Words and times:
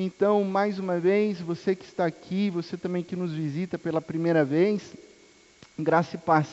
Então, 0.00 0.44
mais 0.44 0.78
uma 0.78 1.00
vez, 1.00 1.40
você 1.40 1.74
que 1.74 1.84
está 1.84 2.06
aqui, 2.06 2.50
você 2.50 2.76
também 2.76 3.02
que 3.02 3.16
nos 3.16 3.32
visita 3.32 3.76
pela 3.76 4.00
primeira 4.00 4.44
vez, 4.44 4.94
graça 5.76 6.14
e 6.14 6.18
paz 6.20 6.46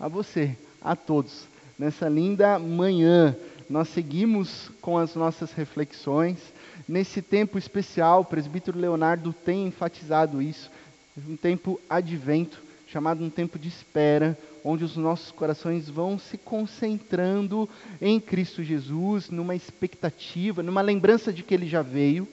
a 0.00 0.08
você, 0.08 0.56
a 0.82 0.96
todos. 0.96 1.46
Nessa 1.78 2.08
linda 2.08 2.58
manhã, 2.58 3.36
nós 3.70 3.86
seguimos 3.90 4.72
com 4.80 4.98
as 4.98 5.14
nossas 5.14 5.52
reflexões. 5.52 6.38
Nesse 6.88 7.22
tempo 7.22 7.56
especial, 7.56 8.22
o 8.22 8.24
presbítero 8.24 8.76
Leonardo 8.76 9.32
tem 9.32 9.68
enfatizado 9.68 10.42
isso, 10.42 10.68
um 11.16 11.36
tempo 11.36 11.80
advento, 11.88 12.60
chamado 12.88 13.22
um 13.22 13.30
tempo 13.30 13.60
de 13.60 13.68
espera, 13.68 14.36
onde 14.64 14.82
os 14.82 14.96
nossos 14.96 15.30
corações 15.30 15.88
vão 15.88 16.18
se 16.18 16.36
concentrando 16.36 17.68
em 18.02 18.18
Cristo 18.18 18.64
Jesus, 18.64 19.30
numa 19.30 19.54
expectativa, 19.54 20.64
numa 20.64 20.80
lembrança 20.80 21.32
de 21.32 21.44
que 21.44 21.54
Ele 21.54 21.68
já 21.68 21.80
veio, 21.80 22.26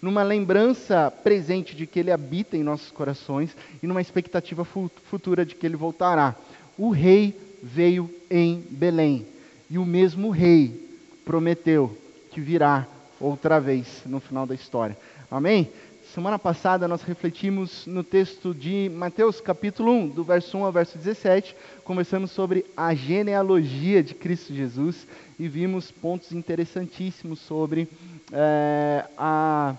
numa 0.00 0.22
lembrança 0.22 1.10
presente 1.10 1.76
de 1.76 1.86
que 1.86 2.00
Ele 2.00 2.10
habita 2.10 2.56
em 2.56 2.62
nossos 2.62 2.90
corações 2.90 3.56
e 3.82 3.86
numa 3.86 4.00
expectativa 4.00 4.64
futura 4.64 5.44
de 5.44 5.54
que 5.54 5.66
Ele 5.66 5.76
voltará. 5.76 6.34
O 6.78 6.90
Rei 6.90 7.36
veio 7.62 8.10
em 8.30 8.64
Belém 8.70 9.26
e 9.70 9.78
o 9.78 9.84
mesmo 9.84 10.30
Rei 10.30 10.90
prometeu 11.24 11.96
que 12.30 12.40
virá 12.40 12.86
outra 13.20 13.60
vez 13.60 14.02
no 14.06 14.20
final 14.20 14.46
da 14.46 14.54
história. 14.54 14.96
Amém? 15.30 15.70
Semana 16.12 16.38
passada 16.38 16.86
nós 16.86 17.00
refletimos 17.02 17.86
no 17.86 18.04
texto 18.04 18.54
de 18.54 18.90
Mateus 18.94 19.40
capítulo 19.40 19.92
1, 19.92 20.08
do 20.08 20.22
verso 20.22 20.58
1 20.58 20.64
ao 20.64 20.72
verso 20.72 20.98
17, 20.98 21.56
conversamos 21.84 22.32
sobre 22.32 22.66
a 22.76 22.94
genealogia 22.94 24.02
de 24.02 24.12
Cristo 24.12 24.52
Jesus 24.52 25.06
e 25.38 25.48
vimos 25.48 25.90
pontos 25.90 26.32
interessantíssimos 26.32 27.38
sobre 27.40 27.88
é, 28.30 29.06
a 29.16 29.74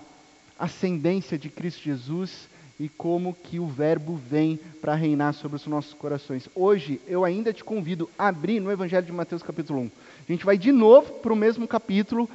ascendência 0.58 1.38
de 1.38 1.48
Cristo 1.48 1.82
Jesus 1.82 2.48
e 2.78 2.88
como 2.88 3.34
que 3.34 3.60
o 3.60 3.66
verbo 3.66 4.16
vem 4.16 4.58
para 4.80 4.94
reinar 4.94 5.32
sobre 5.34 5.56
os 5.56 5.66
nossos 5.66 5.94
corações. 5.94 6.48
Hoje 6.54 7.00
eu 7.06 7.24
ainda 7.24 7.52
te 7.52 7.62
convido 7.62 8.10
a 8.18 8.28
abrir 8.28 8.60
no 8.60 8.70
Evangelho 8.70 9.06
de 9.06 9.12
Mateus 9.12 9.42
capítulo 9.42 9.80
1. 9.80 9.90
A 10.28 10.32
gente 10.32 10.44
vai 10.44 10.58
de 10.58 10.72
novo 10.72 11.12
para 11.14 11.32
o 11.32 11.36
mesmo 11.36 11.68
capítulo, 11.68 12.28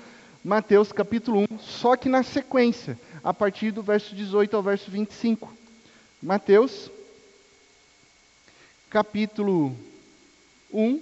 Mateus 0.44 0.92
capítulo 0.92 1.46
1, 1.52 1.60
só 1.60 1.96
que 1.96 2.08
na 2.08 2.24
sequência 2.24 2.98
a 3.24 3.34
partir 3.34 3.72
do 3.72 3.84
verso 3.84 4.16
18 4.16 4.56
ao 4.56 4.64
verso 4.64 4.90
25. 4.90 5.54
Mateus, 6.22 6.90
capítulo 8.90 9.76
1, 10.74 11.02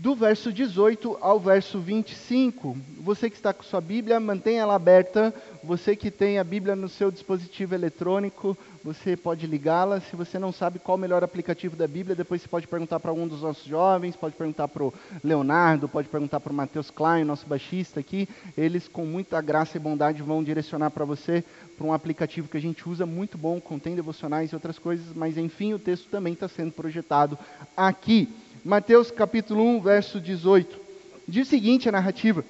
do 0.00 0.14
verso 0.14 0.50
18 0.50 1.18
ao 1.20 1.38
verso 1.38 1.78
25. 1.78 2.74
Você 3.00 3.28
que 3.28 3.36
está 3.36 3.52
com 3.52 3.62
sua 3.62 3.82
Bíblia, 3.82 4.18
mantenha 4.18 4.62
ela 4.62 4.74
aberta. 4.74 5.32
Você 5.62 5.94
que 5.94 6.10
tem 6.10 6.38
a 6.38 6.44
Bíblia 6.44 6.74
no 6.74 6.88
seu 6.88 7.10
dispositivo 7.10 7.74
eletrônico, 7.74 8.56
você 8.82 9.14
pode 9.14 9.46
ligá-la. 9.46 10.00
Se 10.00 10.16
você 10.16 10.38
não 10.38 10.52
sabe 10.52 10.78
qual 10.78 10.96
o 10.96 11.00
melhor 11.00 11.22
aplicativo 11.22 11.76
da 11.76 11.86
Bíblia, 11.86 12.16
depois 12.16 12.40
você 12.40 12.48
pode 12.48 12.66
perguntar 12.66 12.98
para 12.98 13.10
algum 13.10 13.28
dos 13.28 13.42
nossos 13.42 13.66
jovens, 13.66 14.16
pode 14.16 14.34
perguntar 14.34 14.68
para 14.68 14.84
o 14.84 14.94
Leonardo, 15.22 15.86
pode 15.86 16.08
perguntar 16.08 16.40
para 16.40 16.52
o 16.52 16.56
Matheus 16.56 16.90
Klein, 16.90 17.24
nosso 17.24 17.46
baixista 17.46 18.00
aqui. 18.00 18.26
Eles, 18.56 18.88
com 18.88 19.04
muita 19.04 19.38
graça 19.42 19.76
e 19.76 19.80
bondade, 19.80 20.22
vão 20.22 20.42
direcionar 20.42 20.90
para 20.90 21.04
você 21.04 21.44
para 21.76 21.86
um 21.86 21.92
aplicativo 21.92 22.48
que 22.48 22.56
a 22.56 22.60
gente 22.60 22.88
usa 22.88 23.04
muito 23.04 23.36
bom, 23.36 23.60
contém 23.60 23.94
devocionais 23.94 24.50
e 24.50 24.54
outras 24.54 24.78
coisas, 24.78 25.14
mas 25.14 25.36
enfim, 25.36 25.74
o 25.74 25.78
texto 25.78 26.08
também 26.08 26.32
está 26.32 26.48
sendo 26.48 26.72
projetado 26.72 27.38
aqui. 27.76 28.28
Mateus 28.64 29.10
capítulo 29.10 29.64
1, 29.76 29.80
verso 29.80 30.20
18. 30.20 30.78
Diz 31.26 31.46
o 31.46 31.50
seguinte 31.50 31.88
a 31.88 31.92
narrativa: 31.92 32.44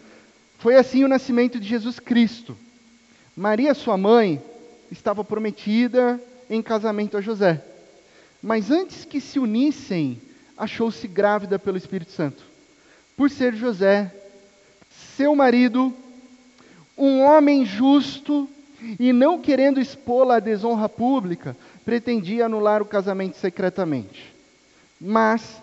Foi 0.59 0.77
assim 0.77 1.05
o 1.05 1.09
nascimento 1.09 1.61
de 1.61 1.69
Jesus 1.69 2.01
Cristo. 2.01 2.57
Maria, 3.37 3.75
sua 3.75 3.97
mãe, 3.97 4.43
estava 4.91 5.23
prometida 5.23 6.21
em 6.49 6.61
casamento 6.61 7.17
a 7.17 7.21
José. 7.21 7.63
Mas 8.43 8.71
antes 8.71 9.05
que 9.05 9.21
se 9.21 9.39
unissem, 9.39 10.21
achou-se 10.57 11.07
grávida 11.07 11.59
pelo 11.59 11.77
Espírito 11.77 12.11
Santo. 12.11 12.43
Por 13.17 13.31
ser 13.31 13.55
José, 13.55 14.13
seu 15.17 15.35
marido, 15.35 15.95
um 16.99 17.21
homem 17.21 17.65
justo 17.65 18.49
e 18.99 19.13
não 19.13 19.41
querendo 19.41 19.81
expô-la 19.81 20.37
à 20.37 20.41
desonra 20.41 20.89
pública, 20.89 21.57
pretendia 21.85 22.47
anular 22.47 22.83
o 22.83 22.87
casamento 22.87 23.37
secretamente. 23.37 24.35
Mas 25.01 25.63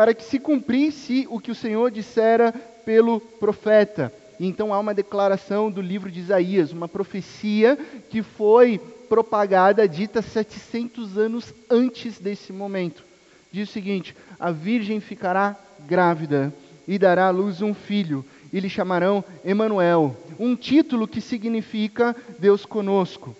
para 0.00 0.14
que 0.14 0.24
se 0.24 0.38
cumprisse 0.38 1.26
o 1.28 1.38
que 1.38 1.50
o 1.50 1.54
Senhor 1.54 1.90
dissera 1.90 2.52
pelo 2.86 3.20
profeta. 3.20 4.10
Então 4.40 4.72
há 4.72 4.78
uma 4.78 4.94
declaração 4.94 5.70
do 5.70 5.82
livro 5.82 6.10
de 6.10 6.20
Isaías, 6.20 6.72
uma 6.72 6.88
profecia 6.88 7.76
que 8.08 8.22
foi 8.22 8.80
propagada, 9.10 9.86
dita 9.86 10.22
700 10.22 11.18
anos 11.18 11.52
antes 11.68 12.18
desse 12.18 12.50
momento. 12.50 13.04
Diz 13.52 13.68
o 13.68 13.72
seguinte: 13.72 14.16
A 14.38 14.50
virgem 14.50 15.00
ficará 15.00 15.54
grávida 15.80 16.50
e 16.88 16.98
dará 16.98 17.26
à 17.26 17.30
luz 17.30 17.60
um 17.60 17.74
filho, 17.74 18.24
e 18.50 18.58
lhe 18.58 18.70
chamarão 18.70 19.22
Emanuel, 19.44 20.16
um 20.38 20.56
título 20.56 21.06
que 21.06 21.20
significa 21.20 22.16
Deus 22.38 22.64
conosco. 22.64 23.36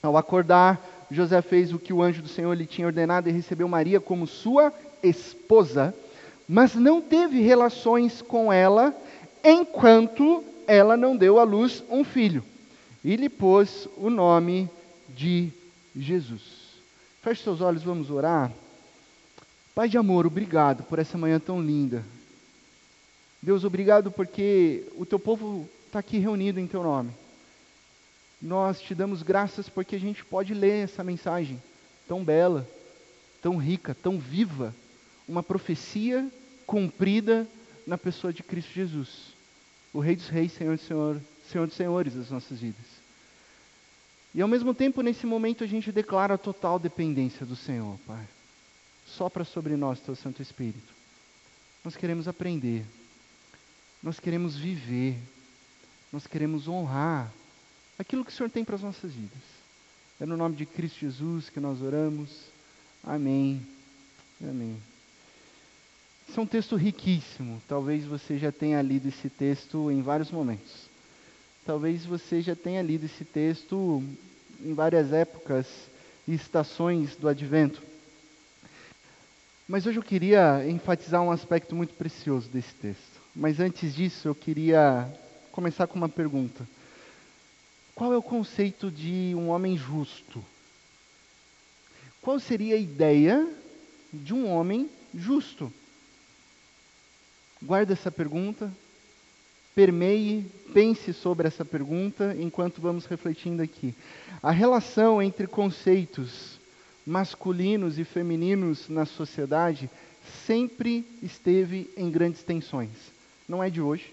Ao 0.00 0.16
acordar, 0.16 0.80
José 1.10 1.42
fez 1.42 1.72
o 1.72 1.78
que 1.78 1.92
o 1.92 2.02
anjo 2.02 2.22
do 2.22 2.28
Senhor 2.28 2.54
lhe 2.54 2.66
tinha 2.66 2.86
ordenado 2.86 3.28
e 3.28 3.32
recebeu 3.32 3.66
Maria 3.66 3.98
como 3.98 4.28
sua 4.28 4.72
esposa, 5.02 5.94
mas 6.48 6.74
não 6.74 7.00
teve 7.00 7.40
relações 7.40 8.22
com 8.22 8.52
ela 8.52 8.94
enquanto 9.44 10.44
ela 10.66 10.96
não 10.96 11.16
deu 11.16 11.38
à 11.38 11.44
luz 11.44 11.82
um 11.90 12.04
filho. 12.04 12.42
E 13.04 13.16
lhe 13.16 13.28
pôs 13.28 13.88
o 13.96 14.10
nome 14.10 14.68
de 15.08 15.50
Jesus. 15.96 16.42
Feche 17.22 17.42
seus 17.42 17.60
olhos, 17.60 17.82
vamos 17.82 18.10
orar. 18.10 18.52
Pai 19.74 19.88
de 19.88 19.96
amor, 19.96 20.26
obrigado 20.26 20.82
por 20.84 20.98
essa 20.98 21.16
manhã 21.16 21.38
tão 21.38 21.62
linda. 21.62 22.02
Deus, 23.40 23.64
obrigado 23.64 24.10
porque 24.10 24.84
o 24.96 25.06
teu 25.06 25.18
povo 25.18 25.68
está 25.86 26.00
aqui 26.00 26.18
reunido 26.18 26.58
em 26.58 26.66
teu 26.66 26.82
nome. 26.82 27.10
Nós 28.40 28.80
te 28.80 28.94
damos 28.94 29.22
graças 29.22 29.68
porque 29.68 29.96
a 29.96 30.00
gente 30.00 30.24
pode 30.24 30.54
ler 30.54 30.84
essa 30.84 31.04
mensagem 31.04 31.60
tão 32.06 32.24
bela, 32.24 32.66
tão 33.40 33.56
rica, 33.56 33.94
tão 33.94 34.18
viva 34.18 34.74
uma 35.28 35.42
profecia 35.42 36.28
cumprida 36.66 37.46
na 37.86 37.98
pessoa 37.98 38.32
de 38.32 38.42
Cristo 38.42 38.72
Jesus, 38.72 39.34
o 39.92 40.00
Rei 40.00 40.16
dos 40.16 40.28
Reis, 40.28 40.52
Senhor, 40.52 40.78
Senhor, 40.78 41.20
Senhor 41.50 41.66
dos 41.66 41.76
Senhores 41.76 42.14
das 42.14 42.30
nossas 42.30 42.58
vidas. 42.58 42.84
E 44.34 44.42
ao 44.42 44.48
mesmo 44.48 44.74
tempo, 44.74 45.02
nesse 45.02 45.26
momento, 45.26 45.64
a 45.64 45.66
gente 45.66 45.90
declara 45.90 46.34
a 46.34 46.38
total 46.38 46.78
dependência 46.78 47.46
do 47.46 47.56
Senhor, 47.56 47.98
Pai. 48.06 48.26
Sopra 49.06 49.44
sobre 49.44 49.76
nós, 49.76 50.00
Teu 50.00 50.14
Santo 50.14 50.42
Espírito. 50.42 50.94
Nós 51.84 51.96
queremos 51.96 52.28
aprender, 52.28 52.84
nós 54.02 54.20
queremos 54.20 54.56
viver, 54.56 55.16
nós 56.12 56.26
queremos 56.26 56.68
honrar 56.68 57.32
aquilo 57.98 58.24
que 58.24 58.30
o 58.30 58.34
Senhor 58.34 58.50
tem 58.50 58.64
para 58.64 58.76
as 58.76 58.82
nossas 58.82 59.12
vidas. 59.12 59.58
É 60.20 60.26
no 60.26 60.36
nome 60.36 60.56
de 60.56 60.66
Cristo 60.66 61.00
Jesus 61.00 61.48
que 61.48 61.60
nós 61.60 61.80
oramos. 61.80 62.30
Amém. 63.02 63.66
Amém. 64.42 64.78
É 66.38 66.40
um 66.40 66.46
texto 66.46 66.76
riquíssimo. 66.76 67.60
Talvez 67.66 68.04
você 68.04 68.38
já 68.38 68.52
tenha 68.52 68.80
lido 68.80 69.08
esse 69.08 69.28
texto 69.28 69.90
em 69.90 70.00
vários 70.00 70.30
momentos. 70.30 70.88
Talvez 71.66 72.06
você 72.06 72.40
já 72.40 72.54
tenha 72.54 72.80
lido 72.80 73.06
esse 73.06 73.24
texto 73.24 74.00
em 74.64 74.72
várias 74.72 75.12
épocas 75.12 75.66
e 76.28 76.34
estações 76.34 77.16
do 77.16 77.26
advento. 77.26 77.82
Mas 79.66 79.84
hoje 79.84 79.98
eu 79.98 80.02
queria 80.02 80.64
enfatizar 80.68 81.20
um 81.22 81.32
aspecto 81.32 81.74
muito 81.74 81.94
precioso 81.94 82.48
desse 82.48 82.72
texto. 82.74 83.20
Mas 83.34 83.58
antes 83.58 83.92
disso, 83.92 84.28
eu 84.28 84.34
queria 84.34 85.12
começar 85.50 85.88
com 85.88 85.96
uma 85.96 86.08
pergunta. 86.08 86.64
Qual 87.96 88.12
é 88.12 88.16
o 88.16 88.22
conceito 88.22 88.92
de 88.92 89.34
um 89.34 89.48
homem 89.48 89.76
justo? 89.76 90.44
Qual 92.22 92.38
seria 92.38 92.76
a 92.76 92.78
ideia 92.78 93.44
de 94.12 94.32
um 94.32 94.48
homem 94.48 94.88
justo? 95.12 95.72
Guarda 97.60 97.92
essa 97.92 98.10
pergunta, 98.10 98.72
permeie, 99.74 100.46
pense 100.72 101.12
sobre 101.12 101.48
essa 101.48 101.64
pergunta 101.64 102.36
enquanto 102.38 102.80
vamos 102.80 103.04
refletindo 103.06 103.62
aqui. 103.62 103.94
A 104.42 104.50
relação 104.52 105.20
entre 105.20 105.46
conceitos 105.46 106.58
masculinos 107.04 107.98
e 107.98 108.04
femininos 108.04 108.88
na 108.88 109.04
sociedade 109.04 109.90
sempre 110.46 111.04
esteve 111.22 111.90
em 111.96 112.10
grandes 112.10 112.42
tensões. 112.42 112.90
Não 113.48 113.62
é 113.62 113.70
de 113.70 113.80
hoje, 113.80 114.12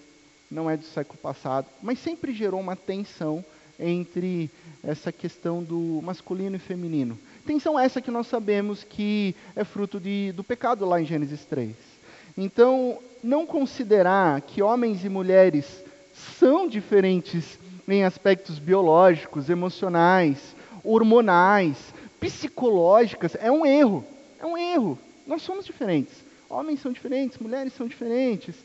não 0.49 0.69
é 0.69 0.77
do 0.77 0.85
século 0.85 1.19
passado, 1.19 1.67
mas 1.83 1.99
sempre 1.99 2.33
gerou 2.33 2.59
uma 2.59 2.75
tensão 2.75 3.43
entre 3.79 4.49
essa 4.83 5.11
questão 5.11 5.61
do 5.61 5.99
masculino 6.01 6.55
e 6.55 6.59
feminino. 6.59 7.19
Tensão 7.45 7.77
essa 7.77 8.01
que 8.01 8.09
nós 8.09 8.27
sabemos 8.27 8.83
que 8.83 9.35
é 9.55 9.63
fruto 9.63 9.99
de, 9.99 10.31
do 10.31 10.43
pecado 10.43 10.85
lá 10.85 10.99
em 10.99 11.05
Gênesis 11.05 11.43
3. 11.45 11.94
Então, 12.37 12.99
não 13.23 13.45
considerar 13.45 14.41
que 14.41 14.61
homens 14.61 15.05
e 15.05 15.09
mulheres 15.09 15.83
são 16.37 16.67
diferentes 16.67 17.57
em 17.87 18.03
aspectos 18.03 18.59
biológicos, 18.59 19.49
emocionais, 19.49 20.55
hormonais, 20.83 21.77
psicológicas, 22.19 23.35
é 23.39 23.51
um 23.51 23.65
erro. 23.65 24.03
É 24.39 24.45
um 24.45 24.57
erro. 24.57 24.97
Nós 25.25 25.41
somos 25.41 25.65
diferentes. 25.65 26.13
Homens 26.49 26.81
são 26.81 26.91
diferentes, 26.91 27.39
mulheres 27.39 27.73
são 27.73 27.87
diferentes. 27.87 28.55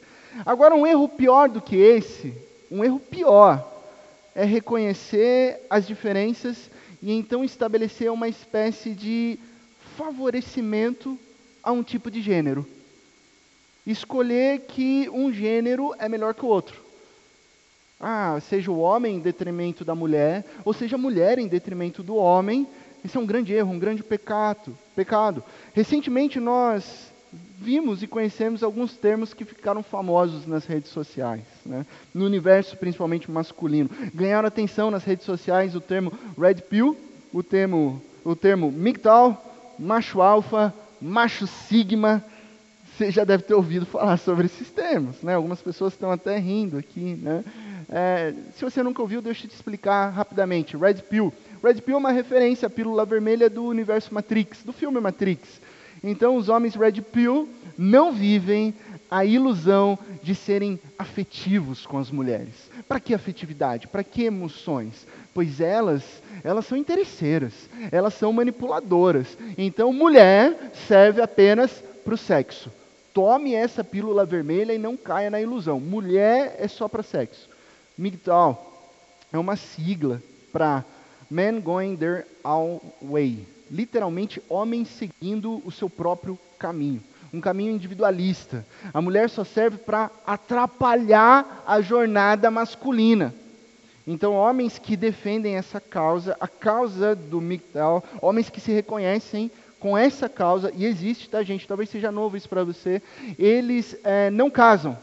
Agora, 0.44 0.74
um 0.74 0.86
erro 0.86 1.08
pior 1.08 1.48
do 1.48 1.60
que 1.60 1.76
esse, 1.76 2.34
um 2.70 2.84
erro 2.84 3.00
pior, 3.00 3.66
é 4.34 4.44
reconhecer 4.44 5.60
as 5.68 5.86
diferenças 5.86 6.70
e 7.02 7.12
então 7.12 7.42
estabelecer 7.42 8.10
uma 8.12 8.28
espécie 8.28 8.90
de 8.90 9.38
favorecimento 9.96 11.18
a 11.62 11.72
um 11.72 11.82
tipo 11.82 12.10
de 12.10 12.20
gênero. 12.20 12.66
Escolher 13.90 14.60
que 14.68 15.10
um 15.10 15.32
gênero 15.32 15.92
é 15.98 16.08
melhor 16.08 16.32
que 16.32 16.44
o 16.44 16.48
outro. 16.48 16.80
Ah, 17.98 18.38
seja 18.48 18.70
o 18.70 18.78
homem 18.78 19.16
em 19.16 19.20
detrimento 19.20 19.84
da 19.84 19.96
mulher, 19.96 20.44
ou 20.64 20.72
seja 20.72 20.94
a 20.94 20.98
mulher 20.98 21.40
em 21.40 21.48
detrimento 21.48 22.00
do 22.00 22.14
homem. 22.14 22.68
Isso 23.04 23.18
é 23.18 23.20
um 23.20 23.26
grande 23.26 23.52
erro, 23.52 23.72
um 23.72 23.78
grande 23.80 24.04
pecado. 24.04 24.78
pecado. 24.94 25.42
Recentemente 25.74 26.38
nós 26.38 27.10
vimos 27.58 28.00
e 28.00 28.06
conhecemos 28.06 28.62
alguns 28.62 28.96
termos 28.96 29.34
que 29.34 29.44
ficaram 29.44 29.82
famosos 29.82 30.46
nas 30.46 30.66
redes 30.66 30.92
sociais, 30.92 31.42
né? 31.66 31.84
no 32.14 32.24
universo 32.24 32.76
principalmente 32.76 33.28
masculino. 33.28 33.90
Ganharam 34.14 34.46
atenção 34.46 34.88
nas 34.90 35.02
redes 35.02 35.26
sociais 35.26 35.74
o 35.74 35.80
termo 35.80 36.12
red 36.38 36.54
pill, 36.54 36.96
o 37.32 37.42
termo, 37.42 38.00
o 38.24 38.36
termo 38.36 38.70
MGTOW, 38.70 39.36
macho 39.78 40.22
alfa, 40.22 40.72
macho 41.02 41.48
sigma. 41.48 42.24
Você 43.00 43.10
já 43.10 43.24
deve 43.24 43.44
ter 43.44 43.54
ouvido 43.54 43.86
falar 43.86 44.18
sobre 44.18 44.44
esses 44.44 44.70
termos, 44.70 45.22
né? 45.22 45.34
Algumas 45.34 45.62
pessoas 45.62 45.94
estão 45.94 46.10
até 46.10 46.36
rindo 46.36 46.76
aqui, 46.76 47.14
né? 47.14 47.42
É, 47.88 48.34
se 48.54 48.62
você 48.62 48.82
nunca 48.82 49.00
ouviu, 49.00 49.22
deixa 49.22 49.46
eu 49.46 49.48
te 49.48 49.54
explicar 49.54 50.10
rapidamente. 50.10 50.76
Red 50.76 50.96
Pill. 51.08 51.32
Red 51.64 51.76
Pill 51.76 51.94
é 51.94 51.98
uma 51.98 52.12
referência 52.12 52.66
à 52.66 52.70
pílula 52.70 53.06
vermelha 53.06 53.48
do 53.48 53.64
universo 53.64 54.12
Matrix, 54.12 54.62
do 54.64 54.72
filme 54.74 55.00
Matrix. 55.00 55.62
Então, 56.04 56.36
os 56.36 56.50
homens 56.50 56.74
Red 56.74 57.00
Pill 57.00 57.48
não 57.78 58.12
vivem 58.12 58.74
a 59.10 59.24
ilusão 59.24 59.98
de 60.22 60.34
serem 60.34 60.78
afetivos 60.98 61.86
com 61.86 61.96
as 61.96 62.10
mulheres. 62.10 62.70
Para 62.86 63.00
que 63.00 63.14
afetividade? 63.14 63.88
Para 63.88 64.04
que 64.04 64.24
emoções? 64.24 65.06
Pois 65.32 65.58
elas, 65.58 66.02
elas 66.44 66.66
são 66.66 66.76
interesseiras, 66.76 67.54
elas 67.90 68.12
são 68.12 68.30
manipuladoras. 68.30 69.38
Então, 69.56 69.90
mulher 69.90 70.70
serve 70.86 71.22
apenas 71.22 71.82
para 72.04 72.12
o 72.12 72.18
sexo. 72.18 72.70
Tome 73.12 73.54
essa 73.54 73.82
pílula 73.82 74.24
vermelha 74.24 74.72
e 74.72 74.78
não 74.78 74.96
caia 74.96 75.30
na 75.30 75.40
ilusão. 75.40 75.80
Mulher 75.80 76.56
é 76.58 76.68
só 76.68 76.88
para 76.88 77.02
sexo. 77.02 77.48
MGTOW 77.98 78.58
é 79.32 79.38
uma 79.38 79.56
sigla 79.56 80.22
para 80.52 80.84
Men 81.30 81.60
Going 81.60 81.96
Their 81.96 82.26
Own 82.44 82.80
Way 83.02 83.46
literalmente 83.70 84.42
homens 84.48 84.88
seguindo 84.88 85.62
o 85.64 85.70
seu 85.70 85.88
próprio 85.88 86.38
caminho, 86.58 87.02
um 87.32 87.40
caminho 87.40 87.72
individualista. 87.72 88.66
A 88.92 89.00
mulher 89.00 89.30
só 89.30 89.44
serve 89.44 89.78
para 89.78 90.10
atrapalhar 90.26 91.62
a 91.66 91.80
jornada 91.80 92.50
masculina. 92.50 93.32
Então, 94.06 94.34
homens 94.34 94.78
que 94.78 94.96
defendem 94.96 95.54
essa 95.56 95.80
causa, 95.80 96.36
a 96.40 96.48
causa 96.48 97.14
do 97.14 97.40
MGTOW, 97.40 98.02
homens 98.20 98.50
que 98.50 98.60
se 98.60 98.72
reconhecem 98.72 99.50
com 99.80 99.98
essa 99.98 100.28
causa, 100.28 100.72
e 100.76 100.84
existe, 100.84 101.28
tá, 101.28 101.42
gente? 101.42 101.66
Talvez 101.66 101.90
seja 101.90 102.12
novo 102.12 102.36
isso 102.36 102.48
para 102.48 102.62
você. 102.62 103.02
Eles 103.38 103.96
é, 104.04 104.30
não 104.30 104.48
casam. 104.48 104.96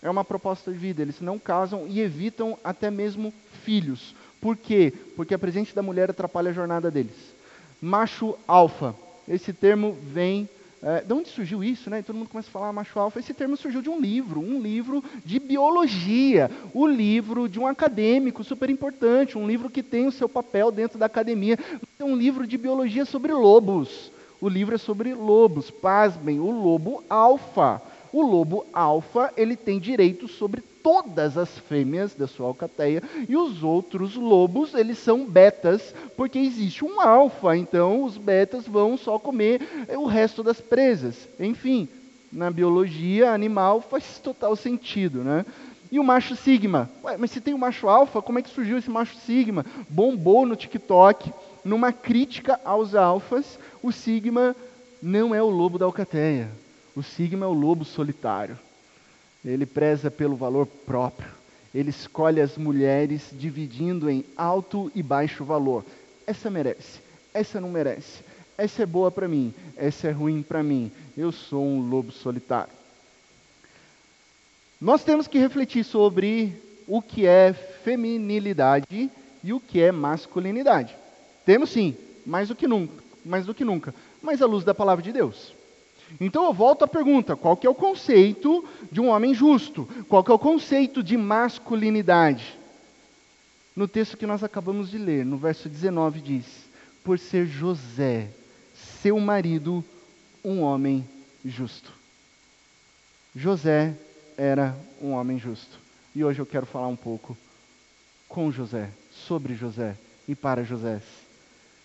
É 0.00 0.08
uma 0.08 0.24
proposta 0.24 0.72
de 0.72 0.78
vida. 0.78 1.02
Eles 1.02 1.20
não 1.20 1.38
casam 1.38 1.86
e 1.86 2.00
evitam 2.00 2.56
até 2.64 2.90
mesmo 2.90 3.34
filhos. 3.64 4.14
Por 4.40 4.56
quê? 4.56 4.92
Porque 5.14 5.34
a 5.34 5.38
presença 5.38 5.74
da 5.74 5.82
mulher 5.82 6.08
atrapalha 6.10 6.50
a 6.50 6.54
jornada 6.54 6.90
deles 6.90 7.32
macho 7.82 8.38
alfa. 8.46 8.94
Esse 9.28 9.52
termo 9.52 9.98
vem. 10.00 10.48
É, 10.84 11.00
de 11.00 11.12
onde 11.12 11.28
surgiu 11.28 11.62
isso, 11.62 11.88
né? 11.88 12.02
Todo 12.02 12.16
mundo 12.16 12.28
começa 12.28 12.48
a 12.48 12.52
falar 12.52 12.72
macho 12.72 12.98
alfa. 12.98 13.20
Esse 13.20 13.32
termo 13.32 13.56
surgiu 13.56 13.80
de 13.80 13.88
um 13.88 14.00
livro, 14.00 14.40
um 14.40 14.60
livro 14.60 15.02
de 15.24 15.38
biologia, 15.38 16.50
o 16.74 16.88
livro 16.88 17.48
de 17.48 17.60
um 17.60 17.68
acadêmico 17.68 18.42
super 18.42 18.68
importante, 18.68 19.38
um 19.38 19.46
livro 19.46 19.70
que 19.70 19.80
tem 19.80 20.08
o 20.08 20.12
seu 20.12 20.28
papel 20.28 20.72
dentro 20.72 20.98
da 20.98 21.06
academia. 21.06 21.56
É 22.00 22.04
um 22.04 22.16
livro 22.16 22.48
de 22.48 22.58
biologia 22.58 23.04
sobre 23.04 23.32
lobos. 23.32 24.10
O 24.40 24.48
livro 24.48 24.74
é 24.74 24.78
sobre 24.78 25.14
lobos. 25.14 25.70
Pasmem, 25.70 26.40
o 26.40 26.50
lobo 26.50 27.04
alfa. 27.08 27.80
O 28.12 28.20
lobo 28.22 28.66
alfa, 28.72 29.32
ele 29.36 29.56
tem 29.56 29.78
direito 29.78 30.28
sobre 30.28 30.62
todas 30.82 31.38
as 31.38 31.56
fêmeas 31.58 32.14
da 32.14 32.26
sua 32.26 32.48
alcateia, 32.48 33.02
e 33.28 33.36
os 33.36 33.62
outros 33.62 34.16
lobos, 34.16 34.74
eles 34.74 34.98
são 34.98 35.24
betas, 35.24 35.94
porque 36.16 36.38
existe 36.38 36.84
um 36.84 37.00
alfa, 37.00 37.56
então 37.56 38.02
os 38.02 38.18
betas 38.18 38.66
vão 38.66 38.96
só 38.96 39.18
comer 39.18 39.62
o 39.96 40.06
resto 40.06 40.42
das 40.42 40.60
presas. 40.60 41.28
Enfim, 41.38 41.88
na 42.32 42.50
biologia 42.50 43.30
animal 43.30 43.80
faz 43.80 44.18
total 44.18 44.56
sentido, 44.56 45.22
né? 45.22 45.46
E 45.90 46.00
o 46.00 46.04
macho 46.04 46.34
sigma? 46.34 46.90
Ué, 47.04 47.16
mas 47.18 47.30
se 47.30 47.40
tem 47.40 47.52
o 47.52 47.58
macho 47.58 47.86
alfa, 47.86 48.22
como 48.22 48.38
é 48.38 48.42
que 48.42 48.48
surgiu 48.48 48.78
esse 48.78 48.90
macho 48.90 49.14
sigma? 49.26 49.64
Bombou 49.88 50.46
no 50.46 50.56
TikTok, 50.56 51.30
numa 51.62 51.92
crítica 51.92 52.58
aos 52.64 52.94
alfas, 52.94 53.58
o 53.82 53.92
sigma 53.92 54.56
não 55.02 55.34
é 55.34 55.42
o 55.42 55.50
lobo 55.50 55.78
da 55.78 55.84
alcateia. 55.84 56.48
O 56.94 57.02
sigma 57.02 57.46
é 57.46 57.48
o 57.48 57.52
lobo 57.52 57.84
solitário. 57.84 58.58
Ele 59.44 59.66
preza 59.66 60.10
pelo 60.10 60.36
valor 60.36 60.66
próprio. 60.66 61.30
Ele 61.74 61.90
escolhe 61.90 62.40
as 62.40 62.56
mulheres 62.56 63.30
dividindo 63.32 64.10
em 64.10 64.24
alto 64.36 64.92
e 64.94 65.02
baixo 65.02 65.44
valor. 65.44 65.84
Essa 66.26 66.50
merece, 66.50 67.00
essa 67.32 67.60
não 67.60 67.70
merece. 67.70 68.22
Essa 68.58 68.82
é 68.82 68.86
boa 68.86 69.10
para 69.10 69.26
mim, 69.26 69.52
essa 69.76 70.08
é 70.08 70.10
ruim 70.10 70.42
para 70.42 70.62
mim. 70.62 70.92
Eu 71.16 71.32
sou 71.32 71.64
um 71.64 71.88
lobo 71.88 72.12
solitário. 72.12 72.72
Nós 74.80 75.02
temos 75.02 75.26
que 75.26 75.38
refletir 75.38 75.84
sobre 75.84 76.52
o 76.86 77.00
que 77.00 77.26
é 77.26 77.52
feminilidade 77.52 79.10
e 79.42 79.52
o 79.52 79.60
que 79.60 79.80
é 79.80 79.90
masculinidade. 79.90 80.94
Temos 81.46 81.70
sim, 81.70 81.96
mais 82.26 82.48
do 82.48 82.54
que 82.54 82.66
nunca, 82.66 83.02
mais 83.24 83.46
do 83.46 83.54
que 83.54 83.64
nunca, 83.64 83.94
mas 84.20 84.42
à 84.42 84.46
luz 84.46 84.64
da 84.64 84.74
palavra 84.74 85.02
de 85.02 85.12
Deus. 85.12 85.54
Então 86.20 86.44
eu 86.44 86.52
volto 86.52 86.84
à 86.84 86.88
pergunta: 86.88 87.36
qual 87.36 87.56
que 87.56 87.66
é 87.66 87.70
o 87.70 87.74
conceito 87.74 88.64
de 88.90 89.00
um 89.00 89.08
homem 89.08 89.34
justo? 89.34 89.88
Qual 90.08 90.22
que 90.22 90.30
é 90.30 90.34
o 90.34 90.38
conceito 90.38 91.02
de 91.02 91.16
masculinidade? 91.16 92.58
No 93.74 93.88
texto 93.88 94.16
que 94.16 94.26
nós 94.26 94.44
acabamos 94.44 94.90
de 94.90 94.98
ler, 94.98 95.24
no 95.24 95.36
verso 95.36 95.68
19 95.68 96.20
diz: 96.20 96.46
Por 97.02 97.18
ser 97.18 97.46
José, 97.46 98.28
seu 98.74 99.18
marido, 99.18 99.84
um 100.44 100.60
homem 100.60 101.06
justo. 101.44 101.92
José 103.34 103.94
era 104.36 104.76
um 105.00 105.12
homem 105.12 105.38
justo. 105.38 105.80
E 106.14 106.22
hoje 106.22 106.38
eu 106.40 106.46
quero 106.46 106.66
falar 106.66 106.88
um 106.88 106.96
pouco 106.96 107.36
com 108.28 108.52
José, 108.52 108.90
sobre 109.10 109.54
José 109.54 109.96
e 110.28 110.34
para 110.34 110.64
José. 110.64 111.00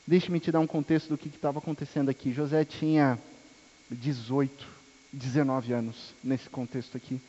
Deixe-me 0.05 0.39
te 0.39 0.51
dar 0.51 0.59
um 0.59 0.67
contexto 0.67 1.09
do 1.09 1.17
que 1.17 1.29
estava 1.29 1.59
acontecendo 1.59 2.09
aqui. 2.09 2.31
José 2.31 2.65
tinha 2.65 3.17
18, 3.89 4.67
19 5.11 5.73
anos 5.73 6.13
nesse 6.23 6.49
contexto 6.49 6.97
aqui. 6.97 7.19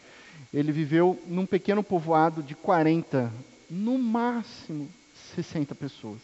Ele 0.53 0.73
viveu 0.73 1.21
num 1.27 1.47
pequeno 1.47 1.83
povoado 1.83 2.43
de 2.43 2.55
40, 2.55 3.33
no 3.71 3.99
máximo 3.99 4.89
60 5.35 5.75
pessoas. 5.75 6.21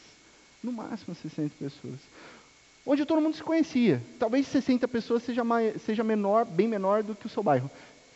No 0.62 0.72
máximo 0.72 1.14
60 1.14 1.54
pessoas. 1.58 1.98
Onde 2.86 3.04
todo 3.04 3.20
mundo 3.20 3.36
se 3.36 3.42
conhecia. 3.42 4.02
Talvez 4.18 4.46
60 4.46 4.86
pessoas 4.88 5.22
seja, 5.22 5.42
mais, 5.42 5.80
seja 5.82 6.04
menor, 6.04 6.44
bem 6.44 6.68
menor 6.68 7.02
do 7.02 7.14
que 7.14 7.26
o 7.26 7.30
seu 7.30 7.42
bairro 7.42 7.70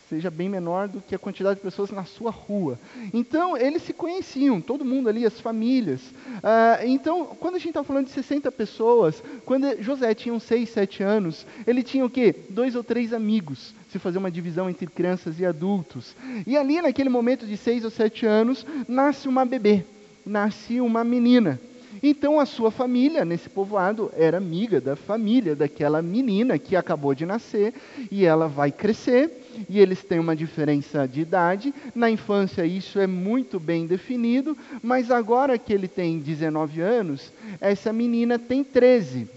seja 0.09 0.31
bem 0.31 0.49
menor 0.49 0.89
do 0.89 1.01
que 1.01 1.15
a 1.15 1.19
quantidade 1.19 1.57
de 1.57 1.63
pessoas 1.63 1.91
na 1.91 2.05
sua 2.05 2.31
rua. 2.31 2.79
Então, 3.13 3.57
eles 3.57 3.83
se 3.83 3.93
conheciam, 3.93 4.61
todo 4.61 4.85
mundo 4.85 5.09
ali, 5.09 5.27
as 5.27 5.41
famílias. 5.41 6.01
Ah, 6.43 6.81
então, 6.85 7.27
quando 7.27 7.57
a 7.57 7.59
gente 7.59 7.69
está 7.69 7.85
falando 7.85 8.07
de 8.07 8.13
60 8.13 8.51
pessoas, 8.53 9.23
quando 9.45 9.83
José 9.83 10.15
tinha 10.15 10.35
uns 10.35 10.45
6, 10.45 10.69
7 10.71 11.03
anos, 11.03 11.47
ele 11.67 11.83
tinha 11.83 12.05
o 12.05 12.11
quê? 12.11 12.35
Dois 12.51 12.75
ou 12.75 12.83
três 12.83 13.13
amigos. 13.13 13.75
se 13.91 13.99
fazer 13.99 14.19
uma 14.19 14.31
divisão 14.31 14.69
entre 14.69 14.87
crianças 14.87 15.41
e 15.41 15.47
adultos. 15.47 16.15
E 16.47 16.57
ali, 16.57 16.81
naquele 16.81 17.09
momento 17.09 17.47
de 17.47 17.57
seis 17.57 17.85
ou 17.85 17.91
sete 17.91 18.27
anos, 18.27 18.67
nasce 18.87 19.27
uma 19.27 19.45
bebê, 19.45 19.85
nasce 20.27 20.81
uma 20.81 21.03
menina. 21.03 21.59
Então 22.03 22.39
a 22.39 22.47
sua 22.47 22.71
família, 22.71 23.25
nesse 23.25 23.49
povoado, 23.49 24.11
era 24.17 24.37
amiga 24.37 24.81
da 24.81 24.95
família 24.95 25.57
daquela 25.57 26.01
menina 26.01 26.59
que 26.59 26.77
acabou 26.77 27.15
de 27.15 27.27
nascer, 27.27 27.75
e 28.11 28.25
ela 28.25 28.47
vai 28.47 28.71
crescer, 28.71 29.31
e 29.69 29.79
eles 29.79 30.03
têm 30.03 30.19
uma 30.19 30.37
diferença 30.37 31.07
de 31.07 31.21
idade. 31.21 31.75
Na 31.95 32.11
infância 32.11 32.65
isso 32.67 32.99
é 32.99 33.07
muito 33.07 33.59
bem 33.59 33.87
definido, 33.87 34.57
mas 34.83 35.11
agora 35.11 35.59
que 35.59 35.73
ele 35.73 35.89
tem 35.89 36.19
19 36.19 36.81
anos, 36.81 37.33
essa 37.61 37.93
menina 37.93 38.39
tem 38.39 38.63
13. 38.63 39.29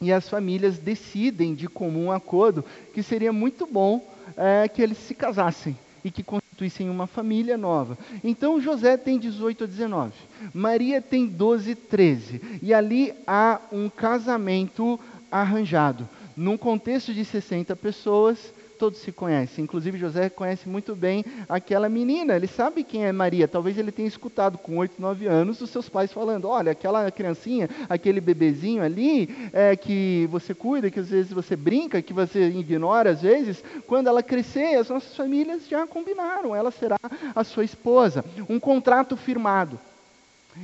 E 0.00 0.12
as 0.12 0.28
famílias 0.28 0.78
decidem 0.78 1.54
de 1.54 1.68
comum 1.68 2.10
acordo 2.10 2.64
que 2.94 3.02
seria 3.02 3.32
muito 3.32 3.66
bom 3.66 4.02
é, 4.36 4.66
que 4.68 4.80
eles 4.80 4.98
se 4.98 5.14
casassem 5.14 5.76
e 6.02 6.10
que 6.10 6.22
constituíssem 6.22 6.88
uma 6.88 7.06
família 7.06 7.58
nova. 7.58 7.98
Então 8.24 8.60
José 8.60 8.96
tem 8.96 9.18
18 9.18 9.64
a 9.64 9.66
19, 9.66 10.12
Maria 10.54 11.02
tem 11.02 11.26
12 11.26 11.74
13, 11.74 12.40
e 12.62 12.72
ali 12.72 13.12
há 13.26 13.60
um 13.70 13.88
casamento 13.88 14.98
arranjado. 15.30 16.08
Num 16.36 16.56
contexto 16.56 17.12
de 17.12 17.24
60 17.24 17.76
pessoas, 17.76 18.52
todos 18.80 18.98
se 18.98 19.12
conhecem. 19.12 19.62
Inclusive 19.62 19.98
José 19.98 20.30
conhece 20.30 20.66
muito 20.66 20.96
bem 20.96 21.22
aquela 21.46 21.86
menina. 21.86 22.34
Ele 22.34 22.46
sabe 22.46 22.82
quem 22.82 23.04
é 23.04 23.12
Maria. 23.12 23.46
Talvez 23.46 23.76
ele 23.76 23.92
tenha 23.92 24.08
escutado 24.08 24.56
com 24.56 24.78
8, 24.78 24.94
9 24.98 25.26
anos 25.26 25.60
os 25.60 25.68
seus 25.68 25.86
pais 25.86 26.10
falando: 26.10 26.48
olha, 26.48 26.72
aquela 26.72 27.10
criancinha, 27.10 27.68
aquele 27.90 28.22
bebezinho 28.22 28.82
ali 28.82 29.28
é, 29.52 29.76
que 29.76 30.26
você 30.30 30.54
cuida, 30.54 30.90
que 30.90 30.98
às 30.98 31.10
vezes 31.10 31.30
você 31.30 31.54
brinca, 31.54 32.00
que 32.00 32.14
você 32.14 32.48
ignora 32.48 33.10
às 33.10 33.20
vezes, 33.20 33.62
quando 33.86 34.06
ela 34.06 34.22
crescer, 34.22 34.76
as 34.76 34.88
nossas 34.88 35.14
famílias 35.14 35.68
já 35.68 35.86
combinaram. 35.86 36.56
Ela 36.56 36.70
será 36.70 36.96
a 37.34 37.44
sua 37.44 37.64
esposa. 37.64 38.24
Um 38.48 38.58
contrato 38.58 39.14
firmado. 39.14 39.78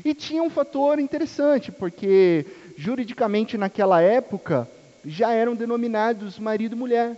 E 0.03 0.15
tinha 0.15 0.43
um 0.43 0.51
fator 0.51 0.99
interessante, 0.99 1.71
porque 1.71 2.47
juridicamente 2.79 3.59
naquela 3.59 4.01
época 4.01 4.67
já 5.05 5.33
eram 5.33 5.55
denominados 5.55 6.39
marido 6.39 6.75
e 6.75 6.79
mulher 6.79 7.17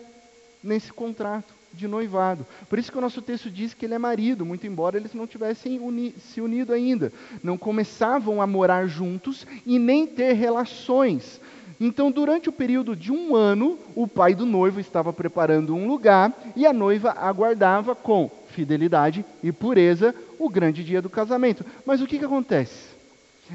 nesse 0.62 0.92
contrato 0.92 1.58
de 1.72 1.86
noivado. 1.86 2.46
Por 2.68 2.78
isso 2.78 2.90
que 2.90 2.98
o 2.98 3.00
nosso 3.00 3.22
texto 3.22 3.50
diz 3.50 3.74
que 3.74 3.84
ele 3.84 3.94
é 3.94 3.98
marido, 3.98 4.44
muito 4.44 4.66
embora 4.66 4.96
eles 4.96 5.14
não 5.14 5.26
tivessem 5.26 5.78
uni 5.78 6.14
se 6.18 6.40
unido 6.40 6.72
ainda. 6.72 7.12
Não 7.42 7.58
começavam 7.58 8.40
a 8.40 8.46
morar 8.46 8.86
juntos 8.86 9.46
e 9.66 9.78
nem 9.78 10.06
ter 10.06 10.32
relações. 10.32 11.40
Então, 11.80 12.10
durante 12.10 12.48
o 12.48 12.52
período 12.52 12.96
de 12.96 13.12
um 13.12 13.36
ano, 13.36 13.78
o 13.94 14.08
pai 14.08 14.34
do 14.34 14.44
noivo 14.44 14.80
estava 14.80 15.12
preparando 15.12 15.74
um 15.74 15.86
lugar 15.86 16.36
e 16.56 16.66
a 16.66 16.72
noiva 16.72 17.12
aguardava 17.12 17.94
com 17.94 18.28
fidelidade 18.48 19.24
e 19.42 19.52
pureza 19.52 20.12
o 20.38 20.48
grande 20.48 20.82
dia 20.82 21.00
do 21.00 21.08
casamento. 21.08 21.64
Mas 21.86 22.00
o 22.00 22.06
que, 22.06 22.18
que 22.18 22.24
acontece? 22.24 22.96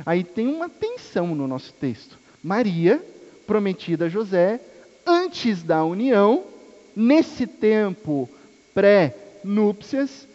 Aí 0.06 0.24
tem 0.24 0.48
uma 0.48 0.70
tensão 0.70 1.36
no 1.36 1.48
nosso 1.48 1.74
texto. 1.74 2.18
Maria, 2.42 3.04
prometida 3.46 4.06
a 4.06 4.10
José, 4.10 4.62
antes 5.06 5.62
da 5.62 5.84
união, 5.84 6.46
nesse 6.96 7.48
tempo 7.48 8.30
pré-núpcias, 8.74 10.28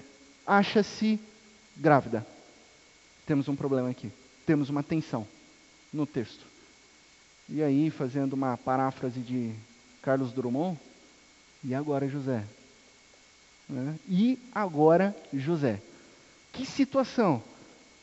acha-se 0.46 1.20
grávida. 1.76 2.26
Temos 3.26 3.48
um 3.48 3.56
problema 3.56 3.90
aqui. 3.90 4.10
Temos 4.46 4.70
uma 4.70 4.82
tensão 4.82 5.26
no 5.92 6.06
texto. 6.06 6.46
E 7.48 7.62
aí, 7.62 7.90
fazendo 7.90 8.32
uma 8.34 8.56
paráfrase 8.56 9.20
de 9.20 9.52
Carlos 10.02 10.32
Drummond, 10.32 10.78
e 11.64 11.74
agora 11.74 12.08
José? 12.08 12.44
Né? 13.68 13.94
E 14.08 14.38
agora 14.54 15.16
José? 15.32 15.80
Que 16.52 16.64
situação? 16.64 17.42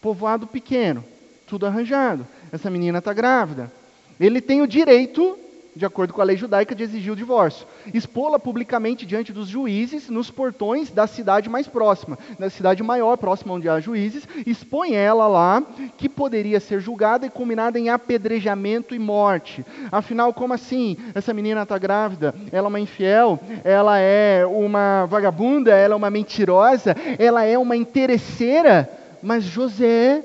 Povoado 0.02 0.46
pequeno, 0.46 1.04
tudo 1.48 1.66
arranjado. 1.66 2.28
Essa 2.52 2.70
menina 2.70 3.00
está 3.00 3.14
grávida. 3.14 3.72
Ele 4.20 4.42
tem 4.42 4.62
o 4.62 4.68
direito 4.68 5.38
de 5.76 5.86
acordo 5.86 6.14
com 6.14 6.22
a 6.22 6.24
lei 6.24 6.38
judaica, 6.38 6.74
de 6.74 6.84
exigir 6.84 7.12
o 7.12 7.16
divórcio. 7.16 7.68
Expô-la 7.94 8.40
publicamente 8.40 9.06
diante 9.06 9.34
dos 9.34 9.50
juízes 9.50 10.10
nos 10.10 10.32
portões 10.32 10.90
da 10.90 11.06
cidade 11.06 11.50
mais 11.50 11.68
próxima, 11.68 12.18
da 12.40 12.50
cidade 12.50 12.82
maior, 12.82 13.18
próxima 13.18 13.54
onde 13.54 13.68
há 13.68 13.80
juízes, 13.82 14.26
expõe 14.46 14.94
ela 14.94 15.28
lá, 15.28 15.62
que 15.98 16.08
poderia 16.08 16.62
ser 16.62 16.80
julgada 16.80 17.26
e 17.26 17.30
combinada 17.30 17.78
em 17.78 17.90
apedrejamento 17.90 18.96
e 18.96 19.00
morte. 19.00 19.66
Afinal, 19.92 20.34
como 20.34 20.54
assim? 20.54 20.96
Essa 21.14 21.34
menina 21.34 21.64
está 21.64 21.78
grávida, 21.78 22.34
ela 22.54 22.68
é 22.68 22.70
uma 22.70 22.80
infiel, 22.80 23.38
ela 23.64 24.00
é 24.00 24.46
uma 24.46 25.06
vagabunda, 25.08 25.72
ela 25.72 25.94
é 25.94 25.98
uma 25.98 26.10
mentirosa, 26.10 26.96
ela 27.20 27.44
é 27.44 27.58
uma 27.58 27.76
interesseira, 27.76 28.90
mas 29.22 29.44
José, 29.44 30.24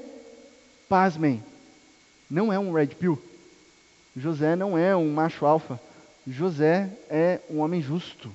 pasmem, 0.89 1.43
não 2.31 2.53
é 2.53 2.59
um 2.59 2.73
red 2.73 2.89
pill. 2.89 3.21
José 4.17 4.57
não 4.57 4.77
é 4.77 4.95
um 4.97 5.13
macho 5.13 5.47
alfa. 5.47 5.81
José 6.27 6.91
é 7.09 7.41
um 7.51 7.59
homem 7.59 7.81
justo. 7.81 8.31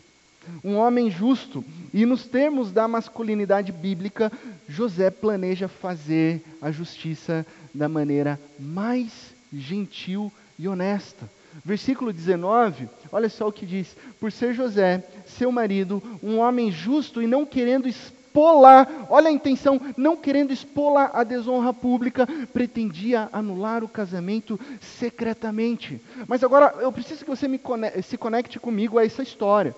Um 0.63 0.75
homem 0.75 1.09
justo. 1.09 1.63
E 1.93 2.05
nos 2.05 2.25
termos 2.25 2.71
da 2.71 2.87
masculinidade 2.87 3.71
bíblica, 3.71 4.31
José 4.67 5.09
planeja 5.09 5.67
fazer 5.67 6.41
a 6.61 6.71
justiça 6.71 7.45
da 7.73 7.89
maneira 7.89 8.39
mais 8.59 9.33
gentil 9.51 10.31
e 10.57 10.67
honesta. 10.67 11.29
Versículo 11.63 12.11
19, 12.11 12.89
olha 13.11 13.29
só 13.29 13.47
o 13.47 13.51
que 13.51 13.65
diz: 13.65 13.95
Por 14.19 14.31
ser 14.31 14.53
José, 14.53 15.03
seu 15.25 15.51
marido, 15.51 16.03
um 16.21 16.39
homem 16.39 16.71
justo 16.71 17.21
e 17.21 17.27
não 17.27 17.45
querendo 17.45 17.87
expô-la, 18.35 18.85
olha 19.09 19.29
a 19.29 19.31
intenção, 19.31 19.79
não 19.95 20.17
querendo 20.17 20.51
expô-la 20.51 21.09
à 21.13 21.23
desonra 21.23 21.73
pública, 21.73 22.27
pretendia 22.51 23.29
anular 23.31 23.81
o 23.81 23.87
casamento 23.87 24.59
secretamente. 24.81 26.01
Mas 26.27 26.43
agora 26.43 26.75
eu 26.81 26.91
preciso 26.91 27.23
que 27.23 27.29
você 27.29 27.47
conecte, 27.57 28.01
se 28.03 28.17
conecte 28.17 28.59
comigo 28.59 28.99
a 28.99 29.05
essa 29.05 29.23
história. 29.23 29.73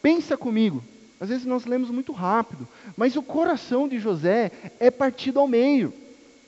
Pensa 0.00 0.38
comigo. 0.38 0.82
Às 1.20 1.28
vezes 1.28 1.44
nós 1.44 1.66
lemos 1.66 1.90
muito 1.90 2.12
rápido, 2.12 2.66
mas 2.96 3.14
o 3.16 3.22
coração 3.22 3.86
de 3.86 3.98
José 3.98 4.52
é 4.80 4.90
partido 4.90 5.38
ao 5.38 5.48
meio 5.48 5.92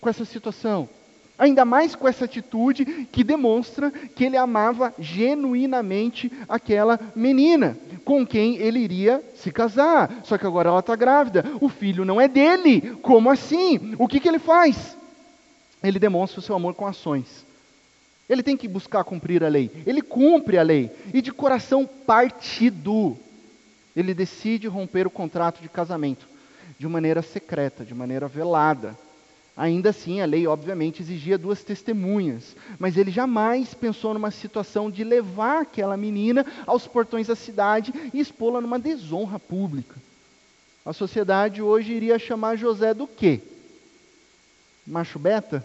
com 0.01 0.09
essa 0.09 0.25
situação. 0.25 0.89
Ainda 1.41 1.65
mais 1.65 1.95
com 1.95 2.07
essa 2.07 2.27
atitude 2.27 2.85
que 3.11 3.25
demonstra 3.25 3.91
que 3.91 4.25
ele 4.25 4.37
amava 4.37 4.93
genuinamente 4.99 6.31
aquela 6.47 7.01
menina, 7.17 7.79
com 8.05 8.27
quem 8.27 8.59
ele 8.59 8.79
iria 8.79 9.25
se 9.35 9.51
casar. 9.51 10.21
Só 10.23 10.37
que 10.37 10.47
agora 10.47 10.69
ela 10.69 10.81
está 10.81 10.95
grávida, 10.95 11.43
o 11.59 11.71
filho 11.71 12.05
não 12.05 12.21
é 12.21 12.29
dele. 12.29 12.95
Como 13.01 13.31
assim? 13.31 13.95
O 13.99 14.07
que, 14.07 14.21
que 14.21 14.29
ele 14.29 14.39
faz? 14.39 14.95
Ele 15.83 15.99
demonstra 15.99 16.41
o 16.41 16.43
seu 16.43 16.55
amor 16.55 16.75
com 16.75 16.87
ações. 16.87 17.47
Ele 18.29 18.43
tem 18.43 18.55
que 18.55 18.69
buscar 18.69 19.03
cumprir 19.03 19.43
a 19.43 19.49
lei. 19.49 19.71
Ele 19.87 20.03
cumpre 20.03 20.59
a 20.59 20.63
lei. 20.63 20.91
E 21.15 21.23
de 21.23 21.33
coração 21.33 21.87
partido, 21.87 23.17
ele 23.97 24.13
decide 24.13 24.69
romper 24.69 25.07
o 25.07 25.11
contrato 25.11 25.63
de 25.63 25.71
casamento 25.71 26.29
de 26.79 26.87
maneira 26.87 27.23
secreta, 27.23 27.83
de 27.83 27.95
maneira 27.95 28.29
velada. 28.29 28.95
Ainda 29.61 29.91
assim, 29.91 30.23
a 30.23 30.25
lei, 30.25 30.47
obviamente, 30.47 31.03
exigia 31.03 31.37
duas 31.37 31.63
testemunhas, 31.63 32.57
mas 32.79 32.97
ele 32.97 33.11
jamais 33.11 33.75
pensou 33.75 34.15
numa 34.15 34.31
situação 34.31 34.91
de 34.91 35.05
levar 35.05 35.61
aquela 35.61 35.99
menina 35.99 36.47
aos 36.67 36.87
portões 36.87 37.27
da 37.27 37.37
cidade 37.37 37.93
e 38.15 38.19
expô-la 38.19 38.63
numa 38.63 38.79
desonra 38.79 39.39
pública. 39.39 39.97
A 40.83 40.95
sociedade 40.95 41.61
hoje 41.61 41.93
iria 41.93 42.19
chamar 42.19 42.57
José 42.57 42.95
do 42.95 43.07
quê? 43.07 43.43
Macho 44.87 45.19
beta? 45.19 45.63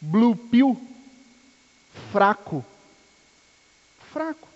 Blue 0.00 0.36
pill? 0.36 0.80
Fraco? 2.12 2.64
Fraco. 4.12 4.46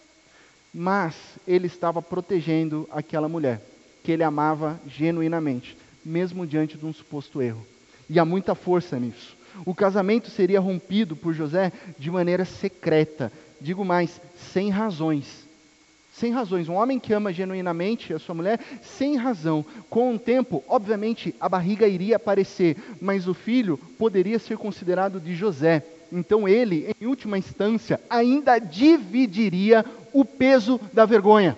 Mas 0.72 1.16
ele 1.48 1.66
estava 1.66 2.00
protegendo 2.00 2.88
aquela 2.92 3.28
mulher, 3.28 3.60
que 4.04 4.12
ele 4.12 4.22
amava 4.22 4.80
genuinamente, 4.86 5.76
mesmo 6.04 6.46
diante 6.46 6.78
de 6.78 6.86
um 6.86 6.92
suposto 6.92 7.42
erro. 7.42 7.66
E 8.08 8.18
há 8.18 8.24
muita 8.24 8.54
força 8.54 8.98
nisso. 8.98 9.36
O 9.64 9.74
casamento 9.74 10.30
seria 10.30 10.60
rompido 10.60 11.14
por 11.14 11.32
José 11.32 11.72
de 11.98 12.10
maneira 12.10 12.44
secreta. 12.44 13.30
Digo 13.60 13.84
mais, 13.84 14.20
sem 14.52 14.70
razões. 14.70 15.44
Sem 16.12 16.32
razões. 16.32 16.68
Um 16.68 16.74
homem 16.74 16.98
que 16.98 17.12
ama 17.12 17.32
genuinamente 17.32 18.12
a 18.12 18.18
sua 18.18 18.34
mulher, 18.34 18.60
sem 18.82 19.16
razão. 19.16 19.64
Com 19.88 20.14
o 20.14 20.18
tempo, 20.18 20.62
obviamente, 20.68 21.34
a 21.40 21.48
barriga 21.48 21.88
iria 21.88 22.16
aparecer, 22.16 22.76
mas 23.00 23.26
o 23.26 23.34
filho 23.34 23.78
poderia 23.98 24.38
ser 24.38 24.56
considerado 24.56 25.20
de 25.20 25.34
José. 25.34 25.82
Então 26.12 26.48
ele, 26.48 26.94
em 27.00 27.06
última 27.06 27.38
instância, 27.38 28.00
ainda 28.08 28.58
dividiria 28.58 29.84
o 30.12 30.24
peso 30.24 30.80
da 30.92 31.04
vergonha. 31.04 31.56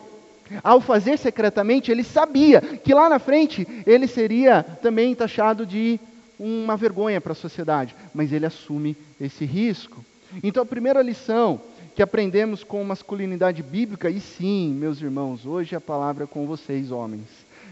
Ao 0.63 0.81
fazer 0.81 1.19
secretamente, 1.19 1.91
ele 1.91 2.05
sabia 2.05 2.61
que 2.61 2.95
lá 2.95 3.09
na 3.09 3.19
frente 3.19 3.67
ele 3.87 4.07
seria 4.07 4.63
também 4.63 5.15
taxado 5.15 5.67
de 5.67 5.99
uma 6.39 6.77
vergonha 6.77 7.21
para 7.21 7.33
a 7.33 7.37
sociedade, 7.37 7.95
mas 8.15 8.33
ele 8.33 8.47
assume 8.47 8.97
esse 9.21 9.45
risco. 9.45 10.05
Então 10.43 10.63
a 10.63 10.67
primeira 10.67 11.03
lição 11.03 11.61
que 11.95 12.03
aprendemos 12.03 12.63
com 12.63 12.85
masculinidade 12.85 13.63
bíblica, 13.63 14.11
e 14.11 14.21
sim, 14.21 14.75
meus 14.75 15.01
irmãos, 15.01 15.47
hoje 15.47 15.75
a 15.75 15.81
palavra 15.81 16.25
é 16.25 16.27
com 16.27 16.47
vocês, 16.47 16.91
homens. 16.91 17.27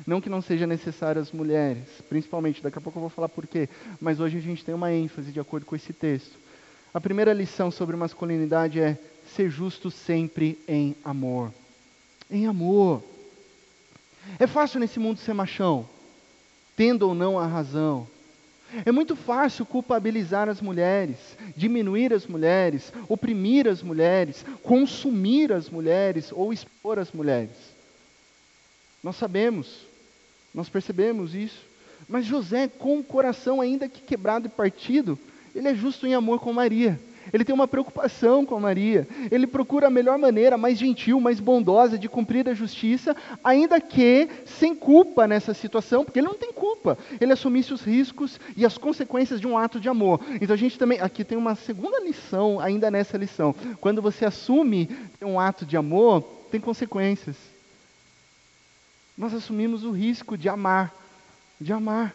Não 0.06 0.20
que 0.20 0.30
não 0.30 0.40
seja 0.40 0.66
necessário 0.66 1.20
as 1.20 1.30
mulheres, 1.30 1.84
principalmente, 2.08 2.62
daqui 2.62 2.78
a 2.78 2.80
pouco 2.80 2.98
eu 2.98 3.02
vou 3.02 3.10
falar 3.10 3.28
por 3.28 3.46
quê, 3.46 3.68
mas 4.00 4.20
hoje 4.20 4.38
a 4.38 4.40
gente 4.40 4.64
tem 4.64 4.74
uma 4.74 4.92
ênfase 4.92 5.30
de 5.30 5.40
acordo 5.40 5.66
com 5.66 5.76
esse 5.76 5.92
texto. 5.92 6.38
A 6.92 7.00
primeira 7.00 7.32
lição 7.32 7.70
sobre 7.70 7.96
masculinidade 7.96 8.80
é 8.80 8.98
ser 9.34 9.50
justo 9.50 9.90
sempre 9.90 10.58
em 10.68 10.94
amor. 11.04 11.52
Em 12.30 12.46
amor. 12.46 13.02
É 14.38 14.46
fácil 14.46 14.80
nesse 14.80 14.98
mundo 14.98 15.18
ser 15.18 15.34
machão, 15.34 15.86
tendo 16.76 17.08
ou 17.08 17.14
não 17.14 17.38
a 17.38 17.46
razão. 17.46 18.06
É 18.84 18.90
muito 18.90 19.14
fácil 19.14 19.64
culpabilizar 19.64 20.48
as 20.48 20.60
mulheres, 20.60 21.16
diminuir 21.56 22.12
as 22.12 22.26
mulheres, 22.26 22.92
oprimir 23.08 23.68
as 23.68 23.82
mulheres, 23.82 24.44
consumir 24.62 25.52
as 25.52 25.70
mulheres 25.70 26.32
ou 26.32 26.52
expor 26.52 26.98
as 26.98 27.12
mulheres. 27.12 27.56
Nós 29.02 29.16
sabemos, 29.16 29.86
nós 30.52 30.68
percebemos 30.68 31.34
isso. 31.34 31.62
Mas 32.08 32.24
José, 32.24 32.68
com 32.68 32.98
o 32.98 33.04
coração 33.04 33.60
ainda 33.60 33.88
que 33.88 34.00
quebrado 34.00 34.46
e 34.46 34.50
partido, 34.50 35.18
ele 35.54 35.68
é 35.68 35.74
justo 35.74 36.06
em 36.06 36.14
amor 36.14 36.40
com 36.40 36.52
Maria. 36.52 36.98
Ele 37.32 37.44
tem 37.44 37.54
uma 37.54 37.68
preocupação 37.68 38.44
com 38.44 38.58
Maria. 38.60 39.06
Ele 39.30 39.46
procura 39.46 39.86
a 39.86 39.90
melhor 39.90 40.18
maneira, 40.18 40.56
mais 40.56 40.78
gentil, 40.78 41.20
mais 41.20 41.40
bondosa 41.40 41.98
de 41.98 42.08
cumprir 42.08 42.48
a 42.48 42.54
justiça, 42.54 43.16
ainda 43.42 43.80
que 43.80 44.28
sem 44.46 44.74
culpa 44.74 45.26
nessa 45.26 45.54
situação, 45.54 46.04
porque 46.04 46.18
ele 46.18 46.28
não 46.28 46.34
tem 46.34 46.52
culpa. 46.52 46.98
Ele 47.20 47.32
assumisse 47.32 47.72
os 47.72 47.82
riscos 47.82 48.38
e 48.56 48.64
as 48.64 48.76
consequências 48.76 49.40
de 49.40 49.46
um 49.46 49.56
ato 49.56 49.80
de 49.80 49.88
amor. 49.88 50.20
Então 50.40 50.54
a 50.54 50.58
gente 50.58 50.78
também, 50.78 51.00
aqui 51.00 51.24
tem 51.24 51.38
uma 51.38 51.54
segunda 51.54 52.00
lição 52.00 52.60
ainda 52.60 52.90
nessa 52.90 53.16
lição. 53.16 53.54
Quando 53.80 54.02
você 54.02 54.24
assume 54.24 54.88
um 55.22 55.38
ato 55.38 55.64
de 55.64 55.76
amor, 55.76 56.22
tem 56.50 56.60
consequências. 56.60 57.36
Nós 59.16 59.32
assumimos 59.32 59.84
o 59.84 59.92
risco 59.92 60.36
de 60.36 60.48
amar, 60.48 60.92
de 61.60 61.72
amar. 61.72 62.14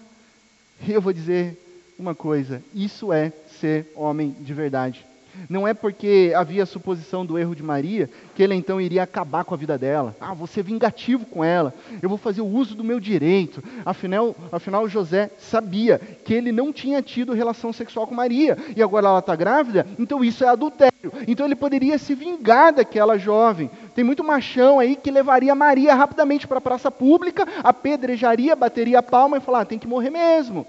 E 0.87 0.91
eu 0.91 1.01
vou 1.01 1.13
dizer 1.13 1.57
uma 1.99 2.15
coisa: 2.15 2.63
isso 2.73 3.11
é 3.11 3.31
ser 3.59 3.91
homem 3.95 4.35
de 4.39 4.53
verdade. 4.53 5.05
Não 5.47 5.67
é 5.67 5.73
porque 5.73 6.33
havia 6.35 6.63
a 6.63 6.65
suposição 6.65 7.25
do 7.25 7.37
erro 7.37 7.55
de 7.55 7.63
Maria 7.63 8.09
que 8.35 8.41
ele 8.41 8.55
então 8.55 8.81
iria 8.81 9.03
acabar 9.03 9.43
com 9.43 9.53
a 9.53 9.57
vida 9.57 9.77
dela. 9.77 10.15
Ah, 10.19 10.33
vou 10.33 10.47
ser 10.47 10.63
vingativo 10.63 11.25
com 11.25 11.43
ela, 11.43 11.73
eu 12.01 12.09
vou 12.09 12.17
fazer 12.17 12.41
o 12.41 12.47
uso 12.47 12.75
do 12.75 12.83
meu 12.83 12.99
direito. 12.99 13.63
Afinal, 13.85 14.35
afinal 14.51 14.87
José 14.89 15.29
sabia 15.37 15.99
que 16.25 16.33
ele 16.33 16.51
não 16.51 16.73
tinha 16.73 17.01
tido 17.01 17.33
relação 17.33 17.71
sexual 17.71 18.07
com 18.07 18.15
Maria 18.15 18.57
e 18.75 18.81
agora 18.81 19.07
ela 19.07 19.19
está 19.19 19.35
grávida, 19.35 19.85
então 19.97 20.23
isso 20.23 20.43
é 20.43 20.47
adultério. 20.47 20.89
Então 21.27 21.45
ele 21.45 21.55
poderia 21.55 21.97
se 21.97 22.13
vingar 22.13 22.73
daquela 22.73 23.17
jovem. 23.17 23.69
Tem 23.95 24.03
muito 24.03 24.23
machão 24.23 24.79
aí 24.79 24.95
que 24.95 25.11
levaria 25.11 25.55
Maria 25.55 25.93
rapidamente 25.93 26.47
para 26.47 26.57
a 26.57 26.61
praça 26.61 26.91
pública, 26.91 27.47
apedrejaria, 27.63 28.55
bateria 28.55 28.99
a 28.99 29.03
palma 29.03 29.37
e 29.37 29.41
falar: 29.41 29.61
ah, 29.61 29.65
tem 29.65 29.79
que 29.79 29.87
morrer 29.87 30.09
mesmo. 30.09 30.65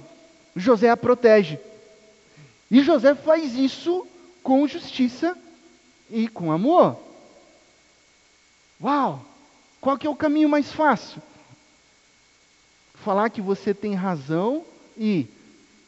José 0.54 0.90
a 0.90 0.96
protege. 0.96 1.58
E 2.70 2.82
José 2.82 3.14
faz 3.14 3.54
isso 3.54 4.06
com 4.42 4.66
justiça 4.66 5.36
e 6.10 6.28
com 6.28 6.52
amor. 6.52 6.96
Uau! 8.82 9.24
Qual 9.80 9.96
que 9.96 10.06
é 10.06 10.10
o 10.10 10.16
caminho 10.16 10.48
mais 10.48 10.70
fácil? 10.72 11.22
Falar 12.94 13.30
que 13.30 13.40
você 13.40 13.72
tem 13.72 13.94
razão 13.94 14.64
e 14.96 15.26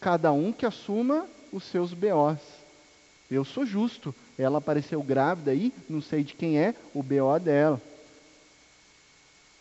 cada 0.00 0.32
um 0.32 0.52
que 0.52 0.64
assuma 0.64 1.26
os 1.52 1.64
seus 1.64 1.92
BOs. 1.92 2.40
Eu 3.30 3.44
sou 3.44 3.66
justo. 3.66 4.14
Ela 4.38 4.58
apareceu 4.58 5.02
grávida 5.02 5.50
aí, 5.50 5.72
não 5.88 6.00
sei 6.00 6.24
de 6.24 6.34
quem 6.34 6.58
é, 6.58 6.74
o 6.94 7.02
BO 7.02 7.38
dela. 7.38 7.80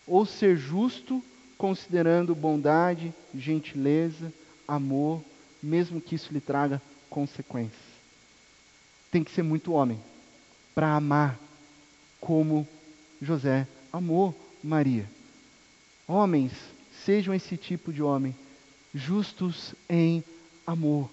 Ou 0.07 0.25
ser 0.25 0.55
justo 0.57 1.21
considerando 1.57 2.33
bondade, 2.33 3.13
gentileza, 3.35 4.33
amor, 4.75 5.23
mesmo 5.61 6.01
que 6.01 6.15
isso 6.15 6.33
lhe 6.33 6.41
traga 6.41 6.81
consequências 7.09 7.91
tem 9.11 9.23
que 9.23 9.31
ser 9.31 9.43
muito 9.43 9.73
homem 9.73 9.99
para 10.73 10.95
amar 10.95 11.37
como 12.19 12.65
José 13.21 13.67
amou 13.91 14.33
Maria. 14.63 15.05
Homens, 16.07 16.53
sejam 17.05 17.33
esse 17.33 17.57
tipo 17.57 17.91
de 17.91 18.01
homem, 18.01 18.33
justos 18.95 19.75
em 19.89 20.23
amor, 20.65 21.09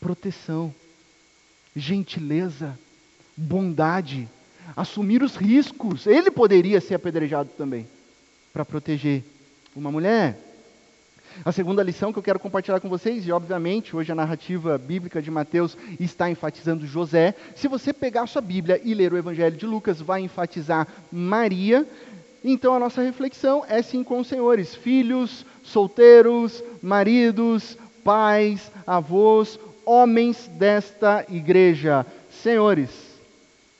proteção, 0.00 0.74
gentileza, 1.74 2.78
bondade, 3.36 4.28
assumir 4.76 5.22
os 5.22 5.36
riscos. 5.36 6.06
Ele 6.06 6.30
poderia 6.30 6.80
ser 6.80 6.94
apedrejado 6.94 7.50
também 7.56 7.86
para 8.52 8.64
proteger 8.64 9.22
uma 9.74 9.90
mulher. 9.90 10.38
A 11.42 11.50
segunda 11.50 11.82
lição 11.82 12.12
que 12.12 12.18
eu 12.18 12.22
quero 12.22 12.38
compartilhar 12.38 12.80
com 12.80 12.88
vocês, 12.88 13.26
e 13.26 13.32
obviamente 13.32 13.96
hoje 13.96 14.12
a 14.12 14.14
narrativa 14.14 14.76
bíblica 14.76 15.22
de 15.22 15.30
Mateus 15.30 15.76
está 15.98 16.30
enfatizando 16.30 16.86
José. 16.86 17.34
Se 17.56 17.66
você 17.66 17.92
pegar 17.92 18.22
a 18.22 18.26
sua 18.26 18.42
Bíblia 18.42 18.80
e 18.84 18.94
ler 18.94 19.12
o 19.12 19.16
Evangelho 19.16 19.56
de 19.56 19.66
Lucas, 19.66 20.00
vai 20.00 20.20
enfatizar 20.20 20.86
Maria. 21.10 21.86
Então 22.44 22.74
a 22.74 22.78
nossa 22.78 23.02
reflexão 23.02 23.64
é 23.68 23.80
sim 23.82 24.04
com 24.04 24.20
os 24.20 24.28
senhores, 24.28 24.74
filhos, 24.74 25.46
solteiros, 25.62 26.62
maridos, 26.82 27.78
pais, 28.04 28.70
avós, 28.86 29.58
homens 29.84 30.48
desta 30.54 31.24
igreja. 31.28 32.06
Senhores, 32.30 32.90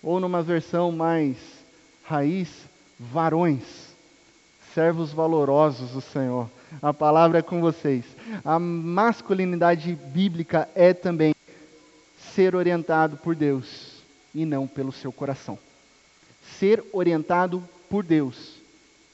ou 0.02 0.18
numa 0.18 0.42
versão 0.42 0.90
mais 0.90 1.36
raiz, 2.02 2.48
varões, 2.98 3.62
servos 4.74 5.12
valorosos 5.12 5.90
do 5.90 6.00
Senhor. 6.00 6.48
A 6.82 6.92
palavra 6.92 7.38
é 7.38 7.42
com 7.42 7.60
vocês. 7.60 8.04
A 8.44 8.58
masculinidade 8.58 9.94
bíblica 9.94 10.68
é 10.74 10.92
também 10.92 11.34
ser 12.34 12.54
orientado 12.54 13.16
por 13.16 13.34
Deus 13.34 14.02
e 14.34 14.44
não 14.44 14.66
pelo 14.66 14.92
seu 14.92 15.12
coração. 15.12 15.58
Ser 16.58 16.82
orientado 16.92 17.62
por 17.88 18.04
Deus 18.04 18.54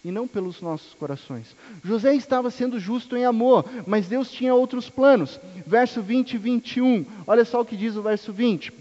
e 0.05 0.11
não 0.11 0.27
pelos 0.27 0.61
nossos 0.63 0.95
corações. 0.95 1.55
José 1.85 2.15
estava 2.15 2.51
sendo 2.51 2.81
justo 2.81 3.17
em 3.17 3.25
amor, 3.25 3.65
mas 3.87 4.09
Deus 4.09 4.31
tinha 4.31 4.55
outros 4.55 4.89
planos. 4.89 5.39
Verso 5.67 6.01
20 6.01 6.35
e 6.35 6.39
21, 6.39 7.07
olha 7.27 7.45
só 7.45 7.61
o 7.61 7.65
que 7.65 7.77
diz 7.77 7.97
o 7.97 8.03
verso 8.03 8.33
20. 8.33 8.73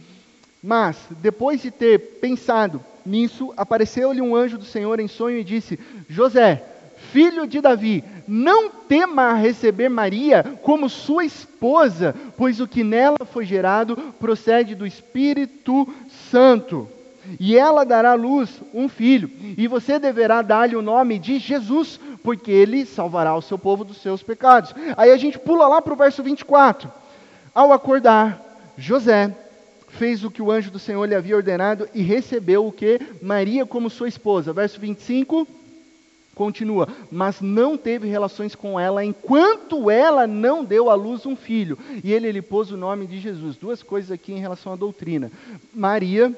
Mas, 0.61 0.97
depois 1.21 1.61
de 1.61 1.71
ter 1.71 1.99
pensado 2.19 2.83
nisso, 3.05 3.53
apareceu-lhe 3.55 4.21
um 4.21 4.35
anjo 4.35 4.57
do 4.57 4.65
Senhor 4.65 4.99
em 4.99 5.07
sonho 5.07 5.37
e 5.37 5.43
disse: 5.43 5.79
José, 6.09 6.63
filho 7.11 7.47
de 7.47 7.59
Davi, 7.59 8.03
não 8.27 8.69
tema 8.69 9.33
receber 9.33 9.89
Maria 9.89 10.43
como 10.61 10.89
sua 10.89 11.25
esposa, 11.25 12.15
pois 12.37 12.59
o 12.59 12.67
que 12.67 12.83
nela 12.83 13.17
foi 13.25 13.45
gerado 13.45 13.95
procede 14.19 14.75
do 14.75 14.85
Espírito 14.85 15.87
Santo. 16.31 16.87
E 17.39 17.57
ela 17.57 17.83
dará 17.83 18.11
à 18.11 18.15
luz 18.15 18.61
um 18.73 18.87
filho, 18.87 19.29
e 19.57 19.67
você 19.67 19.99
deverá 19.99 20.41
dar-lhe 20.41 20.75
o 20.75 20.81
nome 20.81 21.19
de 21.19 21.37
Jesus, 21.37 21.99
porque 22.23 22.51
ele 22.51 22.85
salvará 22.85 23.35
o 23.35 23.41
seu 23.41 23.57
povo 23.57 23.83
dos 23.83 24.01
seus 24.01 24.23
pecados. 24.23 24.73
Aí 24.97 25.11
a 25.11 25.17
gente 25.17 25.37
pula 25.37 25.67
lá 25.67 25.81
para 25.81 25.93
o 25.93 25.97
verso 25.97 26.23
24. 26.23 26.91
Ao 27.53 27.71
acordar, 27.71 28.41
José 28.77 29.35
fez 29.89 30.23
o 30.23 30.31
que 30.31 30.41
o 30.41 30.51
anjo 30.51 30.71
do 30.71 30.79
Senhor 30.79 31.05
lhe 31.05 31.15
havia 31.15 31.35
ordenado 31.35 31.87
e 31.93 32.01
recebeu 32.01 32.65
o 32.65 32.71
que? 32.71 32.99
Maria 33.21 33.65
como 33.65 33.89
sua 33.89 34.07
esposa. 34.07 34.53
Verso 34.53 34.79
25 34.79 35.47
Continua, 36.39 36.87
mas 37.11 37.41
não 37.41 37.77
teve 37.77 38.07
relações 38.07 38.55
com 38.55 38.79
ela 38.79 39.03
enquanto 39.03 39.91
ela 39.91 40.25
não 40.25 40.63
deu 40.63 40.89
à 40.89 40.95
luz 40.95 41.25
um 41.25 41.35
filho. 41.35 41.77
E 42.01 42.13
ele 42.13 42.31
lhe 42.31 42.41
pôs 42.41 42.71
o 42.71 42.77
nome 42.77 43.05
de 43.05 43.19
Jesus. 43.19 43.57
Duas 43.57 43.83
coisas 43.83 44.09
aqui 44.09 44.31
em 44.31 44.39
relação 44.39 44.71
à 44.71 44.77
doutrina. 44.77 45.29
Maria 45.73 46.33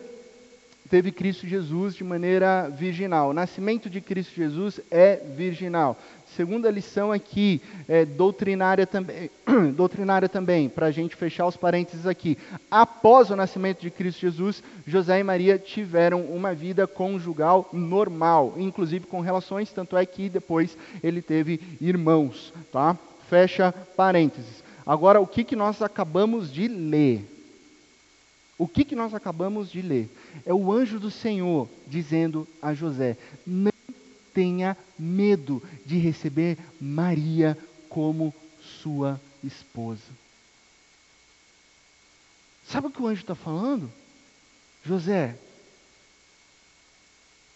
teve 0.89 1.11
Cristo 1.11 1.45
Jesus 1.45 1.93
de 1.93 2.03
maneira 2.03 2.67
virginal. 2.67 3.29
O 3.29 3.33
nascimento 3.33 3.91
de 3.91 4.01
Cristo 4.01 4.33
Jesus 4.33 4.81
é 4.89 5.17
virginal. 5.37 5.95
Segunda 6.35 6.71
lição 6.71 7.11
aqui, 7.11 7.61
é, 7.89 8.05
doutrinária 8.05 8.87
também, 8.87 9.29
doutrinária 9.75 10.29
também, 10.29 10.69
para 10.69 10.85
a 10.85 10.91
gente 10.91 11.15
fechar 11.15 11.45
os 11.45 11.57
parênteses 11.57 12.07
aqui. 12.07 12.37
Após 12.69 13.29
o 13.29 13.35
nascimento 13.35 13.81
de 13.81 13.91
Cristo 13.91 14.21
Jesus, 14.21 14.63
José 14.87 15.19
e 15.19 15.23
Maria 15.23 15.59
tiveram 15.59 16.21
uma 16.21 16.53
vida 16.53 16.87
conjugal 16.87 17.69
normal, 17.73 18.53
inclusive 18.57 19.07
com 19.07 19.19
relações, 19.19 19.71
tanto 19.71 19.97
é 19.97 20.05
que 20.05 20.29
depois 20.29 20.77
ele 21.03 21.21
teve 21.21 21.59
irmãos, 21.81 22.53
tá? 22.71 22.97
Fecha 23.29 23.73
parênteses. 23.97 24.63
Agora, 24.85 25.19
o 25.19 25.27
que, 25.27 25.43
que 25.43 25.55
nós 25.55 25.81
acabamos 25.81 26.51
de 26.51 26.67
ler? 26.67 27.27
O 28.57 28.67
que, 28.67 28.85
que 28.85 28.95
nós 28.95 29.13
acabamos 29.13 29.71
de 29.71 29.81
ler? 29.81 30.09
É 30.45 30.53
o 30.53 30.71
anjo 30.71 30.99
do 30.99 31.11
Senhor 31.11 31.67
dizendo 31.87 32.47
a 32.61 32.73
José: 32.73 33.17
tenha 34.33 34.77
medo 34.97 35.61
de 35.85 35.97
receber 35.97 36.57
Maria 36.79 37.57
como 37.89 38.33
sua 38.81 39.19
esposa. 39.43 40.01
Sabe 42.67 42.87
o 42.87 42.91
que 42.91 43.01
o 43.01 43.07
anjo 43.07 43.21
está 43.21 43.35
falando? 43.35 43.91
José, 44.83 45.35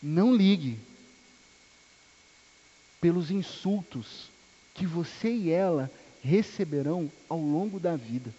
Não 0.01 0.35
ligue 0.35 0.77
pelos 3.01 3.31
insultos 3.31 4.29
que 4.73 4.85
você 4.85 5.29
e 5.31 5.49
ela 5.49 5.89
receberão 6.23 7.11
ao 7.29 7.39
longo 7.39 7.79
da 7.79 7.95
vida. 7.95 8.31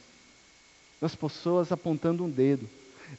Das 1.00 1.14
pessoas 1.14 1.72
apontando 1.72 2.24
um 2.24 2.30
dedo. 2.30 2.68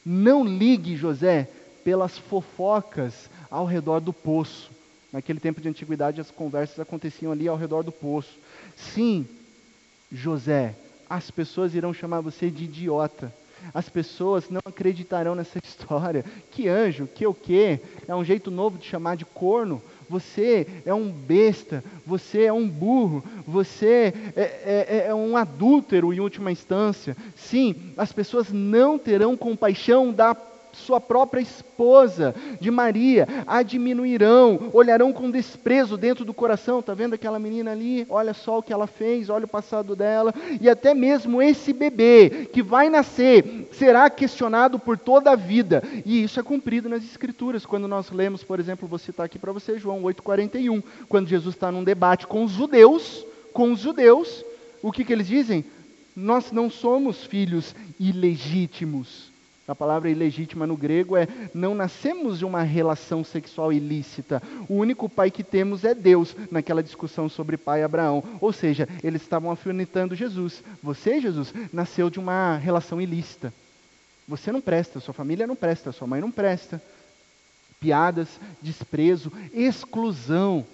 Não 0.04 0.44
ligue, 0.44 0.96
José, 0.96 1.48
pelas 1.84 2.16
fofocas 2.16 3.28
ao 3.50 3.64
redor 3.66 4.00
do 4.00 4.12
poço. 4.12 4.70
Naquele 5.12 5.40
tempo 5.40 5.60
de 5.60 5.68
antiguidade, 5.68 6.20
as 6.20 6.30
conversas 6.30 6.78
aconteciam 6.78 7.32
ali 7.32 7.48
ao 7.48 7.56
redor 7.56 7.82
do 7.82 7.92
poço. 7.92 8.36
Sim, 8.76 9.26
José, 10.12 10.74
as 11.08 11.30
pessoas 11.30 11.74
irão 11.74 11.94
chamar 11.94 12.20
você 12.20 12.50
de 12.50 12.64
idiota. 12.64 13.32
As 13.74 13.88
pessoas 13.88 14.48
não 14.50 14.60
acreditarão 14.64 15.34
nessa 15.34 15.58
história. 15.64 16.24
Que 16.50 16.68
anjo, 16.68 17.06
que 17.06 17.26
o 17.26 17.34
quê? 17.34 17.80
É 18.06 18.14
um 18.14 18.24
jeito 18.24 18.50
novo 18.50 18.78
de 18.78 18.86
chamar 18.86 19.16
de 19.16 19.24
corno. 19.24 19.82
Você 20.08 20.66
é 20.86 20.94
um 20.94 21.10
besta, 21.10 21.84
você 22.06 22.44
é 22.44 22.52
um 22.52 22.66
burro, 22.66 23.22
você 23.46 24.14
é, 24.34 24.42
é, 24.42 25.04
é 25.08 25.14
um 25.14 25.36
adúltero 25.36 26.14
em 26.14 26.20
última 26.20 26.50
instância. 26.50 27.14
Sim, 27.36 27.92
as 27.94 28.10
pessoas 28.10 28.50
não 28.50 28.98
terão 28.98 29.36
compaixão 29.36 30.10
da 30.10 30.34
sua 30.78 31.00
própria 31.00 31.40
esposa, 31.40 32.34
de 32.60 32.70
Maria, 32.70 33.26
a 33.46 33.62
diminuirão, 33.62 34.70
olharão 34.72 35.12
com 35.12 35.30
desprezo 35.30 35.96
dentro 35.96 36.24
do 36.24 36.32
coração. 36.32 36.80
Está 36.80 36.94
vendo 36.94 37.14
aquela 37.14 37.38
menina 37.38 37.72
ali? 37.72 38.06
Olha 38.08 38.32
só 38.32 38.58
o 38.58 38.62
que 38.62 38.72
ela 38.72 38.86
fez, 38.86 39.28
olha 39.28 39.44
o 39.44 39.48
passado 39.48 39.94
dela. 39.94 40.34
E 40.60 40.68
até 40.68 40.94
mesmo 40.94 41.42
esse 41.42 41.72
bebê 41.72 42.48
que 42.52 42.62
vai 42.62 42.88
nascer 42.88 43.68
será 43.72 44.08
questionado 44.08 44.78
por 44.78 44.96
toda 44.98 45.32
a 45.32 45.36
vida. 45.36 45.82
E 46.04 46.22
isso 46.22 46.40
é 46.40 46.42
cumprido 46.42 46.88
nas 46.88 47.04
Escrituras. 47.04 47.66
Quando 47.66 47.86
nós 47.86 48.10
lemos, 48.10 48.42
por 48.42 48.58
exemplo, 48.58 48.88
vou 48.88 48.98
citar 48.98 49.26
aqui 49.26 49.38
para 49.38 49.52
você 49.52 49.78
João 49.78 50.02
8,41, 50.02 50.82
quando 51.08 51.28
Jesus 51.28 51.54
está 51.54 51.70
num 51.70 51.84
debate 51.84 52.26
com 52.26 52.44
os 52.44 52.52
judeus, 52.52 53.24
com 53.52 53.72
os 53.72 53.80
judeus, 53.80 54.44
o 54.82 54.92
que, 54.92 55.04
que 55.04 55.12
eles 55.12 55.26
dizem? 55.26 55.64
Nós 56.14 56.50
não 56.50 56.68
somos 56.68 57.24
filhos 57.24 57.74
ilegítimos 57.98 59.27
a 59.68 59.74
palavra 59.74 60.08
ilegítima 60.08 60.66
no 60.66 60.74
grego 60.74 61.14
é 61.14 61.28
não 61.52 61.74
nascemos 61.74 62.38
de 62.38 62.44
uma 62.46 62.62
relação 62.62 63.22
sexual 63.22 63.70
ilícita. 63.70 64.42
O 64.66 64.76
único 64.76 65.10
pai 65.10 65.30
que 65.30 65.44
temos 65.44 65.84
é 65.84 65.94
Deus, 65.94 66.34
naquela 66.50 66.82
discussão 66.82 67.28
sobre 67.28 67.58
pai 67.58 67.82
Abraão. 67.82 68.24
Ou 68.40 68.50
seja, 68.50 68.88
eles 69.04 69.20
estavam 69.20 69.50
afinitando 69.50 70.16
Jesus. 70.16 70.64
Você, 70.82 71.20
Jesus, 71.20 71.52
nasceu 71.70 72.08
de 72.08 72.18
uma 72.18 72.56
relação 72.56 72.98
ilícita. 72.98 73.52
Você 74.26 74.50
não 74.50 74.60
presta, 74.62 75.00
sua 75.00 75.12
família 75.12 75.46
não 75.46 75.54
presta, 75.54 75.92
sua 75.92 76.08
mãe 76.08 76.20
não 76.22 76.30
presta. 76.30 76.82
Piadas, 77.78 78.40
desprezo, 78.62 79.30
exclusão. 79.52 80.66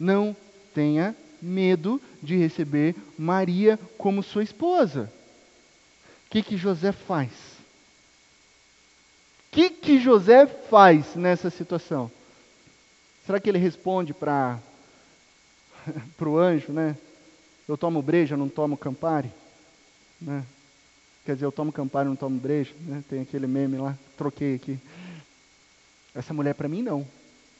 Não 0.00 0.34
tenha 0.74 1.14
medo 1.42 2.00
de 2.22 2.36
receber 2.36 2.94
Maria 3.18 3.78
como 3.98 4.22
sua 4.22 4.42
esposa. 4.42 5.12
O 6.26 6.30
que, 6.30 6.42
que 6.42 6.56
José 6.56 6.92
faz? 6.92 7.47
Que, 9.50 9.70
que 9.70 10.00
José 10.00 10.46
faz 10.46 11.14
nessa 11.14 11.50
situação? 11.50 12.10
Será 13.26 13.38
que 13.38 13.48
ele 13.48 13.58
responde 13.58 14.14
para 14.14 14.58
o 16.20 16.38
anjo, 16.38 16.72
né? 16.72 16.96
Eu 17.68 17.76
tomo 17.76 18.00
breja, 18.00 18.36
não 18.36 18.48
tomo 18.48 18.76
Campari? 18.76 19.30
Né? 20.20 20.44
Quer 21.24 21.34
dizer, 21.34 21.44
eu 21.44 21.52
tomo 21.52 21.70
Campari, 21.70 22.08
não 22.08 22.16
tomo 22.16 22.38
breja? 22.38 22.72
Né? 22.80 23.04
Tem 23.08 23.20
aquele 23.20 23.46
meme 23.46 23.76
lá, 23.76 23.94
troquei 24.16 24.54
aqui. 24.54 24.78
Essa 26.14 26.32
mulher 26.32 26.54
para 26.54 26.68
mim 26.68 26.82
não. 26.82 27.06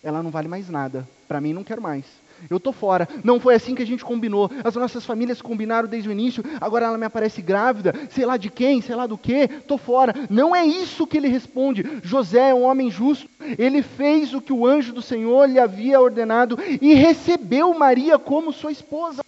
Ela 0.03 0.23
não 0.23 0.31
vale 0.31 0.49
mais 0.49 0.69
nada. 0.69 1.09
Para 1.27 1.41
mim 1.41 1.53
não 1.53 1.65
quero 1.65 1.83
mais 1.83 2.05
eu 2.49 2.59
estou 2.59 2.73
fora. 2.73 3.09
Não 3.25 3.41
foi 3.41 3.55
assim 3.55 3.75
que 3.75 3.83
a 3.83 3.87
gente 3.87 4.05
combinou. 4.05 4.51
As 4.63 4.75
nossas 4.75 5.05
famílias 5.05 5.43
combinaram 5.43 5.89
desde 5.89 6.09
o 6.09 6.13
início, 6.13 6.45
agora 6.61 6.87
ela 6.87 6.99
me 6.99 7.07
aparece 7.07 7.41
grávida, 7.43 7.95
sei 8.11 8.25
lá 8.25 8.37
de 8.37 8.51
quem, 8.51 8.81
sei 8.81 8.95
lá 8.95 9.07
do 9.07 9.19
que, 9.19 9.33
estou 9.33 9.79
fora. 9.79 10.15
Não 10.29 10.55
é 10.55 10.65
isso 10.65 11.07
que 11.07 11.17
ele 11.17 11.29
responde. 11.29 11.85
José 12.03 12.51
é 12.51 12.55
um 12.55 12.63
homem 12.63 12.91
justo, 12.91 13.29
ele 13.59 13.83
fez 13.83 14.35
o 14.35 14.41
que 14.41 14.53
o 14.53 14.67
anjo 14.67 14.93
do 14.93 15.03
Senhor 15.03 15.49
lhe 15.49 15.59
havia 15.59 16.01
ordenado 16.01 16.59
e 16.81 16.95
recebeu 16.95 17.75
Maria 17.75 18.19
como 18.19 18.53
sua 18.53 18.73
esposa. 18.73 19.23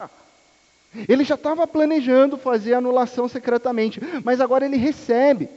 Ele 1.09 1.23
já 1.23 1.37
estava 1.37 1.67
planejando 1.69 2.37
fazer 2.37 2.75
a 2.75 2.79
anulação 2.79 3.29
secretamente, 3.29 4.01
mas 4.25 4.41
agora 4.41 4.65
ele 4.65 4.77
recebe. 4.77 5.49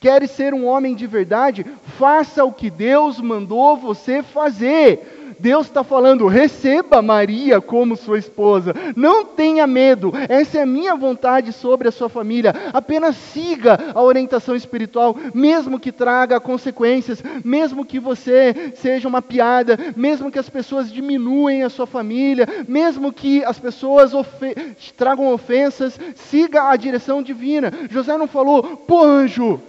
Queres 0.00 0.30
ser 0.30 0.54
um 0.54 0.64
homem 0.64 0.94
de 0.94 1.08
verdade? 1.08 1.66
Faça 1.98 2.44
o 2.44 2.52
que 2.52 2.70
Deus 2.70 3.20
mandou 3.20 3.76
você 3.76 4.22
fazer. 4.22 5.34
Deus 5.40 5.66
está 5.66 5.82
falando: 5.82 6.28
receba 6.28 7.02
Maria 7.02 7.60
como 7.60 7.96
sua 7.96 8.18
esposa, 8.18 8.74
não 8.94 9.24
tenha 9.24 9.66
medo, 9.66 10.12
essa 10.28 10.58
é 10.58 10.62
a 10.62 10.66
minha 10.66 10.94
vontade 10.94 11.52
sobre 11.52 11.88
a 11.88 11.92
sua 11.92 12.08
família. 12.08 12.54
Apenas 12.72 13.16
siga 13.16 13.92
a 13.94 14.02
orientação 14.02 14.54
espiritual, 14.54 15.16
mesmo 15.34 15.78
que 15.78 15.92
traga 15.92 16.40
consequências, 16.40 17.22
mesmo 17.44 17.84
que 17.84 17.98
você 18.00 18.72
seja 18.76 19.08
uma 19.08 19.22
piada, 19.22 19.78
mesmo 19.96 20.30
que 20.30 20.38
as 20.38 20.48
pessoas 20.48 20.92
diminuem 20.92 21.62
a 21.62 21.68
sua 21.68 21.86
família, 21.86 22.48
mesmo 22.66 23.12
que 23.12 23.44
as 23.44 23.58
pessoas 23.58 24.14
ofe 24.14 24.54
tragam 24.96 25.32
ofensas, 25.32 25.98
siga 26.14 26.68
a 26.68 26.76
direção 26.76 27.22
divina. 27.22 27.72
José 27.90 28.16
não 28.16 28.26
falou, 28.26 28.62
pô, 28.62 29.04
anjo. 29.04 29.60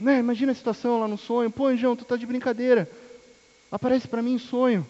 Né, 0.00 0.18
imagina 0.18 0.52
a 0.52 0.54
situação 0.54 0.98
lá 0.98 1.06
no 1.06 1.16
sonho, 1.16 1.50
pô, 1.50 1.66
anjão, 1.66 1.94
tu 1.94 2.02
está 2.02 2.16
de 2.16 2.26
brincadeira. 2.26 2.90
Aparece 3.70 4.08
para 4.08 4.22
mim 4.22 4.34
em 4.34 4.38
sonho. 4.38 4.86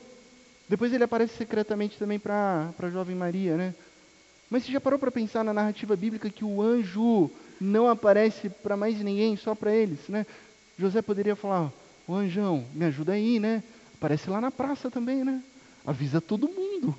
Depois 0.68 0.92
ele 0.92 1.04
aparece 1.04 1.36
secretamente 1.36 1.98
também 1.98 2.18
para 2.18 2.72
a 2.78 2.90
jovem 2.90 3.14
Maria, 3.14 3.56
né? 3.56 3.74
Mas 4.48 4.64
você 4.64 4.72
já 4.72 4.80
parou 4.80 4.98
para 4.98 5.10
pensar 5.10 5.44
na 5.44 5.52
narrativa 5.52 5.94
bíblica 5.94 6.30
que 6.30 6.44
o 6.44 6.62
anjo 6.62 7.30
não 7.60 7.88
aparece 7.88 8.48
para 8.48 8.76
mais 8.76 8.98
ninguém, 9.00 9.36
só 9.36 9.54
para 9.54 9.74
eles, 9.74 10.08
né? 10.08 10.26
José 10.78 11.02
poderia 11.02 11.36
falar: 11.36 11.70
"O 12.06 12.14
anjão, 12.14 12.64
me 12.72 12.84
ajuda 12.86 13.12
aí, 13.12 13.38
né? 13.38 13.62
Aparece 13.94 14.30
lá 14.30 14.40
na 14.40 14.50
praça 14.50 14.90
também, 14.90 15.22
né? 15.22 15.42
Avisa 15.86 16.20
todo 16.20 16.48
mundo. 16.48 16.96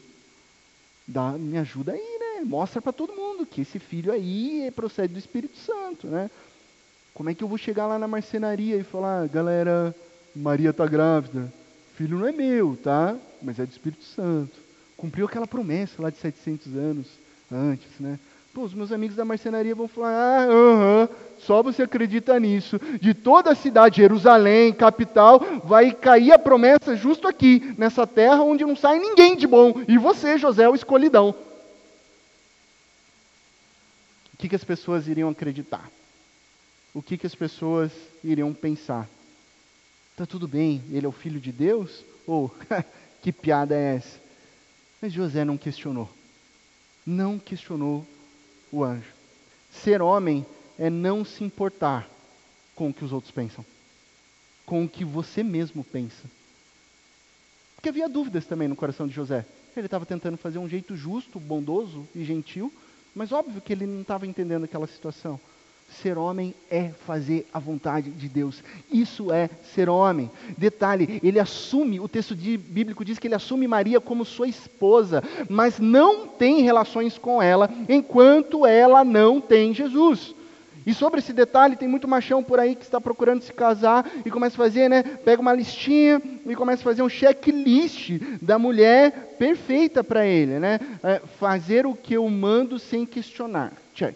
Dá, 1.08 1.32
me 1.34 1.58
ajuda 1.58 1.94
aí, 1.94 2.20
né? 2.20 2.44
Mostra 2.44 2.82
para 2.82 2.92
todo 2.92 3.16
mundo 3.16 3.46
que 3.46 3.62
esse 3.62 3.80
filho 3.80 4.12
aí 4.12 4.72
procede 4.76 5.14
do 5.14 5.20
Espírito 5.20 5.58
Santo, 5.58 6.08
né? 6.08 6.30
Como 7.16 7.30
é 7.30 7.34
que 7.34 7.44
eu 7.44 7.48
vou 7.48 7.58
chegar 7.58 7.88
lá 7.88 7.98
na 7.98 8.08
marcenaria 8.08 8.76
e 8.76 8.84
falar: 8.84 9.28
"Galera, 9.28 9.96
Maria 10.36 10.70
está 10.70 10.86
grávida"? 10.86 11.52
filho 11.96 12.20
não 12.20 12.28
é 12.28 12.32
meu, 12.32 12.78
tá? 12.84 13.16
Mas 13.42 13.58
é 13.58 13.66
do 13.66 13.72
Espírito 13.72 14.04
Santo. 14.04 14.52
Cumpriu 14.98 15.26
aquela 15.26 15.48
promessa 15.48 16.02
lá 16.02 16.10
de 16.10 16.18
700 16.18 16.76
anos 16.76 17.08
antes, 17.52 17.88
né? 18.00 18.20
Pô, 18.54 18.64
os 18.64 18.74
meus 18.74 18.92
amigos 18.92 19.16
da 19.16 19.26
marcenaria 19.26 19.76
vão 19.76 19.88
falar: 19.88 20.12
ah, 20.12 20.48
uh 20.48 21.08
-huh, 21.08 21.10
só 21.40 21.64
você 21.64 21.84
acredita 21.84 22.40
nisso. 22.40 22.80
De 23.02 23.14
toda 23.14 23.52
a 23.52 23.56
cidade, 23.56 23.98
Jerusalém, 23.98 24.74
capital, 24.74 25.42
vai 25.64 25.92
cair 25.92 26.32
a 26.32 26.40
promessa 26.40 26.96
justo 26.96 27.28
aqui, 27.28 27.74
nessa 27.78 28.06
terra 28.06 28.42
onde 28.42 28.66
não 28.66 28.76
sai 28.76 29.00
ninguém 29.00 29.36
de 29.36 29.48
bom. 29.48 29.74
E 29.88 29.98
você, 29.98 30.38
José, 30.38 30.68
o 30.70 30.76
escolhidão. 30.76 31.36
O 34.34 34.38
que, 34.38 34.50
que 34.50 34.56
as 34.56 34.64
pessoas 34.64 35.08
iriam 35.08 35.30
acreditar? 35.30 35.90
O 36.96 37.02
que, 37.02 37.18
que 37.18 37.28
as 37.28 37.36
pessoas 37.36 37.92
iriam 38.24 38.54
pensar? 38.54 39.10
Está 40.12 40.26
tudo 40.26 40.48
bem, 40.48 40.82
ele 40.90 41.06
é 41.06 41.10
o 41.10 41.12
filho 41.12 41.42
de 41.42 41.52
Deus? 41.52 42.06
Ou, 42.26 42.50
que 43.22 43.34
piada 43.34 43.76
é 43.76 43.98
essa? 43.98 44.18
Mas 45.02 45.12
José 45.12 45.44
não 45.44 45.58
questionou. 45.58 46.10
Não 47.06 47.38
questionou 47.38 48.08
o 48.72 48.82
anjo. 48.82 49.12
Ser 49.70 50.02
homem 50.02 50.46
é 50.80 50.90
não 50.90 51.26
se 51.26 51.44
importar 51.44 52.10
com 52.74 52.90
o 52.90 52.94
que 52.94 53.04
os 53.04 53.12
outros 53.12 53.32
pensam, 53.32 53.66
com 54.66 54.86
o 54.86 54.90
que 54.90 55.04
você 55.04 55.44
mesmo 55.44 55.84
pensa. 55.84 56.24
Porque 57.76 57.90
havia 57.90 58.08
dúvidas 58.08 58.46
também 58.46 58.70
no 58.70 58.76
coração 58.76 59.06
de 59.06 59.14
José. 59.14 59.46
Ele 59.76 59.88
estava 59.88 60.06
tentando 60.06 60.38
fazer 60.38 60.60
um 60.60 60.70
jeito 60.70 60.96
justo, 60.96 61.42
bondoso 61.42 62.08
e 62.16 62.24
gentil, 62.24 62.72
mas 63.14 63.34
óbvio 63.34 63.60
que 63.60 63.74
ele 63.74 63.86
não 63.86 64.02
estava 64.02 64.26
entendendo 64.26 64.64
aquela 64.64 64.88
situação. 64.88 65.38
Ser 65.88 66.18
homem 66.18 66.54
é 66.70 66.90
fazer 67.06 67.48
a 67.54 67.60
vontade 67.60 68.10
de 68.12 68.28
Deus. 68.28 68.64
Isso 68.92 69.32
é 69.32 69.50
ser 69.74 69.88
homem. 69.88 70.30
Detalhe, 70.58 71.20
ele 71.24 71.40
assume, 71.40 72.00
o 72.00 72.08
texto 72.08 72.36
bíblico 72.36 73.06
diz 73.06 73.18
que 73.18 73.28
ele 73.28 73.36
assume 73.36 73.68
Maria 73.68 74.02
como 74.02 74.26
sua 74.26 74.48
esposa, 74.48 75.24
mas 75.50 75.80
não 75.80 76.28
tem 76.28 76.62
relações 76.62 77.18
com 77.18 77.42
ela 77.42 77.70
enquanto 77.88 78.66
ela 78.66 79.04
não 79.04 79.40
tem 79.40 79.74
Jesus. 79.74 80.36
E 80.86 80.94
sobre 80.94 81.20
esse 81.20 81.34
detalhe, 81.34 81.76
tem 81.76 81.88
muito 81.88 82.08
machão 82.08 82.44
por 82.44 82.60
aí 82.60 82.76
que 82.76 82.84
está 82.84 83.02
procurando 83.02 83.42
se 83.42 83.52
casar 83.52 84.08
e 84.24 84.30
começa 84.30 84.56
a 84.56 84.58
fazer, 84.58 84.88
né? 84.88 85.02
Pega 85.02 85.42
uma 85.42 85.54
listinha, 85.54 86.22
e 86.46 86.56
começa 86.56 86.82
a 86.82 86.84
fazer 86.84 87.02
um 87.02 87.10
checklist 87.10 88.12
da 88.40 88.60
mulher 88.60 89.36
perfeita 89.40 90.04
para 90.04 90.28
ele, 90.28 90.60
né? 90.60 90.80
É, 91.04 91.20
fazer 91.40 91.88
o 91.88 91.96
que 91.96 92.14
eu 92.14 92.30
mando 92.30 92.78
sem 92.78 93.04
questionar. 93.06 93.74
Check. 93.96 94.16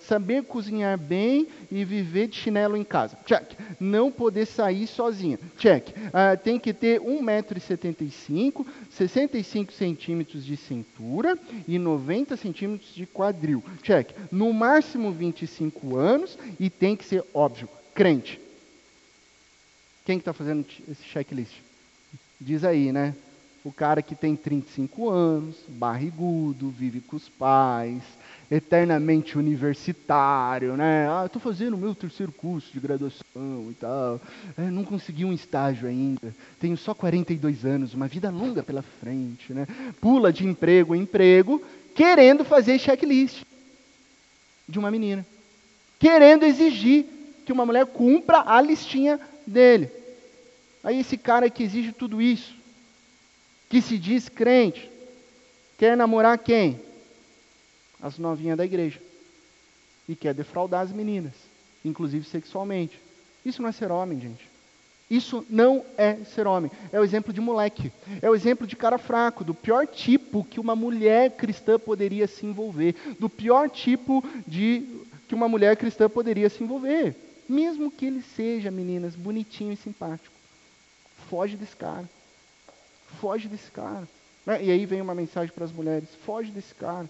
Saber 0.00 0.44
cozinhar 0.44 0.98
bem 0.98 1.48
e 1.70 1.84
viver 1.84 2.28
de 2.28 2.36
chinelo 2.36 2.76
em 2.76 2.84
casa. 2.84 3.18
Check. 3.26 3.52
Não 3.80 4.10
poder 4.10 4.46
sair 4.46 4.86
sozinha. 4.86 5.38
Check. 5.58 5.88
Uh, 5.88 6.36
tem 6.42 6.58
que 6.58 6.72
ter 6.72 7.00
1,75m, 7.00 8.66
65 8.90 9.72
centímetros 9.72 10.44
de 10.44 10.56
cintura 10.56 11.38
e 11.66 11.78
90 11.78 12.36
centímetros 12.36 12.94
de 12.94 13.06
quadril. 13.06 13.62
Check. 13.82 14.10
No 14.30 14.52
máximo 14.52 15.12
25 15.12 15.96
anos 15.96 16.38
e 16.58 16.70
tem 16.70 16.96
que 16.96 17.04
ser, 17.04 17.24
óbvio, 17.34 17.68
crente. 17.94 18.40
Quem 20.04 20.18
está 20.18 20.32
que 20.32 20.38
tá 20.38 20.44
fazendo 20.44 20.64
esse 20.88 21.02
checklist? 21.02 21.54
Diz 22.40 22.62
aí, 22.62 22.92
né? 22.92 23.14
O 23.66 23.72
cara 23.72 24.00
que 24.00 24.14
tem 24.14 24.36
35 24.36 25.10
anos, 25.10 25.56
barrigudo, 25.66 26.70
vive 26.70 27.00
com 27.00 27.16
os 27.16 27.28
pais, 27.28 28.00
eternamente 28.48 29.36
universitário, 29.36 30.76
né? 30.76 31.08
Ah, 31.10 31.26
estou 31.26 31.42
fazendo 31.42 31.74
o 31.74 31.76
meu 31.76 31.92
terceiro 31.92 32.30
curso 32.30 32.72
de 32.72 32.78
graduação 32.78 33.66
e 33.68 33.74
tal. 33.74 34.20
É, 34.56 34.70
não 34.70 34.84
consegui 34.84 35.24
um 35.24 35.32
estágio 35.32 35.88
ainda. 35.88 36.32
Tenho 36.60 36.76
só 36.76 36.94
42 36.94 37.64
anos, 37.64 37.92
uma 37.92 38.06
vida 38.06 38.30
longa 38.30 38.62
pela 38.62 38.82
frente, 38.82 39.52
né? 39.52 39.66
Pula 40.00 40.32
de 40.32 40.46
emprego 40.46 40.94
em 40.94 41.00
emprego, 41.00 41.60
querendo 41.92 42.44
fazer 42.44 42.78
checklist 42.78 43.42
de 44.68 44.78
uma 44.78 44.92
menina. 44.92 45.26
Querendo 45.98 46.44
exigir 46.44 47.04
que 47.44 47.52
uma 47.52 47.66
mulher 47.66 47.84
cumpra 47.86 48.44
a 48.46 48.60
listinha 48.60 49.18
dele. 49.44 49.90
Aí 50.84 51.00
esse 51.00 51.16
cara 51.16 51.50
que 51.50 51.64
exige 51.64 51.90
tudo 51.90 52.22
isso, 52.22 52.54
que 53.68 53.80
se 53.82 53.98
diz 53.98 54.28
crente, 54.28 54.90
quer 55.78 55.96
namorar 55.96 56.38
quem? 56.38 56.80
as 58.00 58.18
novinhas 58.18 58.56
da 58.56 58.64
igreja. 58.64 59.00
E 60.08 60.14
quer 60.14 60.32
defraudar 60.32 60.82
as 60.82 60.92
meninas, 60.92 61.32
inclusive 61.84 62.24
sexualmente. 62.24 62.98
Isso 63.44 63.60
não 63.60 63.68
é 63.68 63.72
ser 63.72 63.90
homem, 63.90 64.20
gente. 64.20 64.48
Isso 65.08 65.44
não 65.48 65.84
é 65.96 66.16
ser 66.16 66.46
homem. 66.46 66.70
É 66.92 67.00
o 67.00 67.04
exemplo 67.04 67.32
de 67.32 67.40
moleque. 67.40 67.92
É 68.22 68.30
o 68.30 68.34
exemplo 68.34 68.66
de 68.66 68.76
cara 68.76 68.98
fraco, 68.98 69.44
do 69.44 69.54
pior 69.54 69.86
tipo 69.86 70.44
que 70.44 70.60
uma 70.60 70.76
mulher 70.76 71.32
cristã 71.32 71.78
poderia 71.78 72.26
se 72.26 72.46
envolver. 72.46 72.94
Do 73.18 73.28
pior 73.28 73.68
tipo 73.68 74.24
de 74.46 74.84
que 75.28 75.34
uma 75.34 75.48
mulher 75.48 75.76
cristã 75.76 76.08
poderia 76.08 76.48
se 76.48 76.62
envolver. 76.62 77.14
Mesmo 77.48 77.90
que 77.90 78.06
ele 78.06 78.22
seja, 78.22 78.70
meninas, 78.70 79.14
bonitinho 79.14 79.72
e 79.72 79.76
simpático. 79.76 80.34
Foge 81.28 81.56
desse 81.56 81.76
cara. 81.76 82.08
Foge 83.20 83.48
desse 83.48 83.70
cara. 83.70 84.08
E 84.60 84.70
aí 84.70 84.86
vem 84.86 85.00
uma 85.00 85.14
mensagem 85.14 85.52
para 85.54 85.64
as 85.64 85.72
mulheres: 85.72 86.08
foge 86.24 86.50
desse 86.50 86.74
cara. 86.74 87.08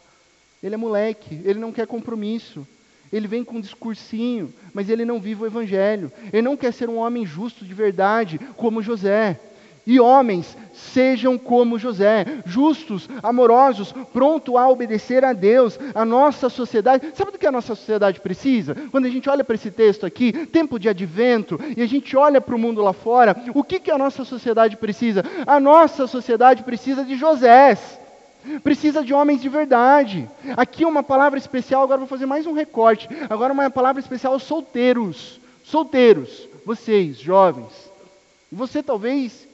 Ele 0.63 0.75
é 0.75 0.79
moleque, 0.79 1.41
ele 1.45 1.59
não 1.59 1.73
quer 1.73 1.87
compromisso. 1.87 2.67
Ele 3.13 3.29
vem 3.29 3.45
com 3.45 3.57
um 3.57 3.61
discursinho, 3.61 4.53
mas 4.75 4.89
ele 4.89 5.05
não 5.05 5.21
vive 5.21 5.43
o 5.43 5.47
evangelho. 5.47 6.11
Ele 6.33 6.43
não 6.43 6.57
quer 6.57 6.73
ser 6.73 6.89
um 6.89 6.97
homem 6.97 7.25
justo 7.25 7.65
de 7.65 7.73
verdade, 7.73 8.39
como 8.57 8.83
José. 8.83 9.39
E 9.87 10.01
homens, 10.01 10.57
sejam 10.73 11.39
como 11.39 11.79
José, 11.79 12.27
justos, 12.45 13.09
amorosos, 13.23 13.93
pronto 14.13 14.59
a 14.59 14.69
obedecer 14.69 15.25
a 15.25 15.33
Deus. 15.33 15.79
A 15.95 16.05
nossa 16.05 16.49
sociedade, 16.49 17.13
sabe 17.15 17.31
do 17.31 17.39
que 17.39 17.47
a 17.47 17.53
nossa 17.53 17.75
sociedade 17.75 18.21
precisa? 18.21 18.75
Quando 18.91 19.07
a 19.07 19.11
gente 19.11 19.31
olha 19.31 19.45
para 19.45 19.55
esse 19.55 19.71
texto 19.71 20.05
aqui, 20.05 20.33
tempo 20.47 20.79
de 20.79 20.89
advento, 20.89 21.61
e 21.77 21.83
a 21.83 21.87
gente 21.87 22.17
olha 22.17 22.41
para 22.41 22.55
o 22.55 22.59
mundo 22.59 22.83
lá 22.83 22.93
fora, 22.93 23.37
o 23.55 23.63
que, 23.63 23.79
que 23.79 23.91
a 23.91 23.99
nossa 23.99 24.25
sociedade 24.25 24.77
precisa? 24.77 25.25
A 25.47 25.61
nossa 25.61 26.07
sociedade 26.07 26.65
precisa 26.65 27.05
de 27.05 27.15
Josés 27.15 27.99
Precisa 28.63 29.03
de 29.03 29.13
homens 29.13 29.41
de 29.41 29.49
verdade. 29.49 30.29
Aqui 30.57 30.85
uma 30.85 31.03
palavra 31.03 31.39
especial, 31.39 31.83
agora 31.83 31.99
vou 31.99 32.07
fazer 32.07 32.27
mais 32.27 32.47
um 32.47 32.53
recorte. 32.53 33.09
Agora 33.29 33.53
uma 33.53 33.71
palavra 33.71 34.01
especial 34.01 34.35
aos 34.35 34.45
solteiros. 34.45 35.41
Solteiros, 35.65 36.49
vocês, 36.65 37.19
jovens. 37.19 37.91
Você 38.51 38.83
talvez, 38.83 39.49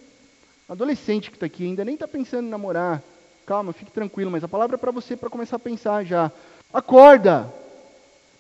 adolescente 0.68 1.30
que 1.30 1.36
está 1.36 1.46
aqui, 1.46 1.64
ainda 1.64 1.84
nem 1.84 1.94
está 1.94 2.08
pensando 2.08 2.46
em 2.46 2.50
namorar. 2.50 3.02
Calma, 3.46 3.72
fique 3.72 3.90
tranquilo, 3.90 4.30
mas 4.30 4.44
a 4.44 4.48
palavra 4.48 4.76
é 4.76 4.78
para 4.78 4.90
você 4.90 5.16
para 5.16 5.30
começar 5.30 5.56
a 5.56 5.58
pensar 5.58 6.04
já. 6.04 6.30
Acorda! 6.72 7.52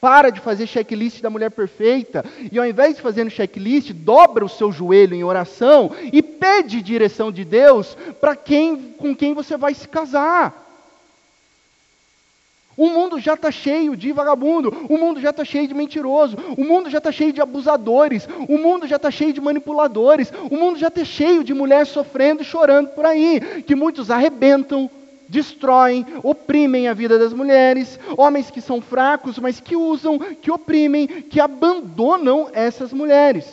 Para 0.00 0.30
de 0.30 0.40
fazer 0.40 0.66
checklist 0.66 1.20
da 1.20 1.30
mulher 1.30 1.50
perfeita 1.50 2.24
e 2.50 2.58
ao 2.58 2.66
invés 2.66 2.96
de 2.96 3.02
fazer 3.02 3.22
no 3.22 3.30
checklist, 3.30 3.92
dobra 3.92 4.44
o 4.44 4.48
seu 4.48 4.72
joelho 4.72 5.14
em 5.14 5.22
oração 5.22 5.92
e 6.12 6.20
pede 6.20 6.82
direção 6.82 7.30
de 7.30 7.44
Deus 7.44 7.96
para 8.20 8.34
quem 8.34 8.94
com 8.98 9.14
quem 9.14 9.32
você 9.32 9.56
vai 9.56 9.74
se 9.74 9.86
casar. 9.86 10.61
O 12.76 12.88
mundo 12.88 13.18
já 13.18 13.34
está 13.34 13.50
cheio 13.50 13.94
de 13.94 14.12
vagabundo, 14.12 14.86
o 14.88 14.96
mundo 14.96 15.20
já 15.20 15.30
está 15.30 15.44
cheio 15.44 15.68
de 15.68 15.74
mentiroso, 15.74 16.36
o 16.56 16.64
mundo 16.64 16.88
já 16.88 16.98
está 16.98 17.12
cheio 17.12 17.32
de 17.32 17.40
abusadores, 17.40 18.26
o 18.48 18.56
mundo 18.56 18.86
já 18.86 18.96
está 18.96 19.10
cheio 19.10 19.32
de 19.32 19.40
manipuladores, 19.40 20.32
o 20.50 20.56
mundo 20.56 20.78
já 20.78 20.88
está 20.88 21.04
cheio 21.04 21.44
de 21.44 21.52
mulheres 21.52 21.88
sofrendo 21.88 22.40
e 22.40 22.44
chorando 22.44 22.88
por 22.88 23.04
aí, 23.04 23.62
que 23.66 23.74
muitos 23.74 24.10
arrebentam, 24.10 24.90
destroem, 25.28 26.06
oprimem 26.22 26.88
a 26.88 26.94
vida 26.94 27.18
das 27.18 27.34
mulheres, 27.34 27.98
homens 28.16 28.50
que 28.50 28.60
são 28.60 28.80
fracos, 28.80 29.38
mas 29.38 29.60
que 29.60 29.76
usam, 29.76 30.18
que 30.18 30.50
oprimem, 30.50 31.06
que 31.06 31.40
abandonam 31.40 32.48
essas 32.54 32.90
mulheres. 32.90 33.46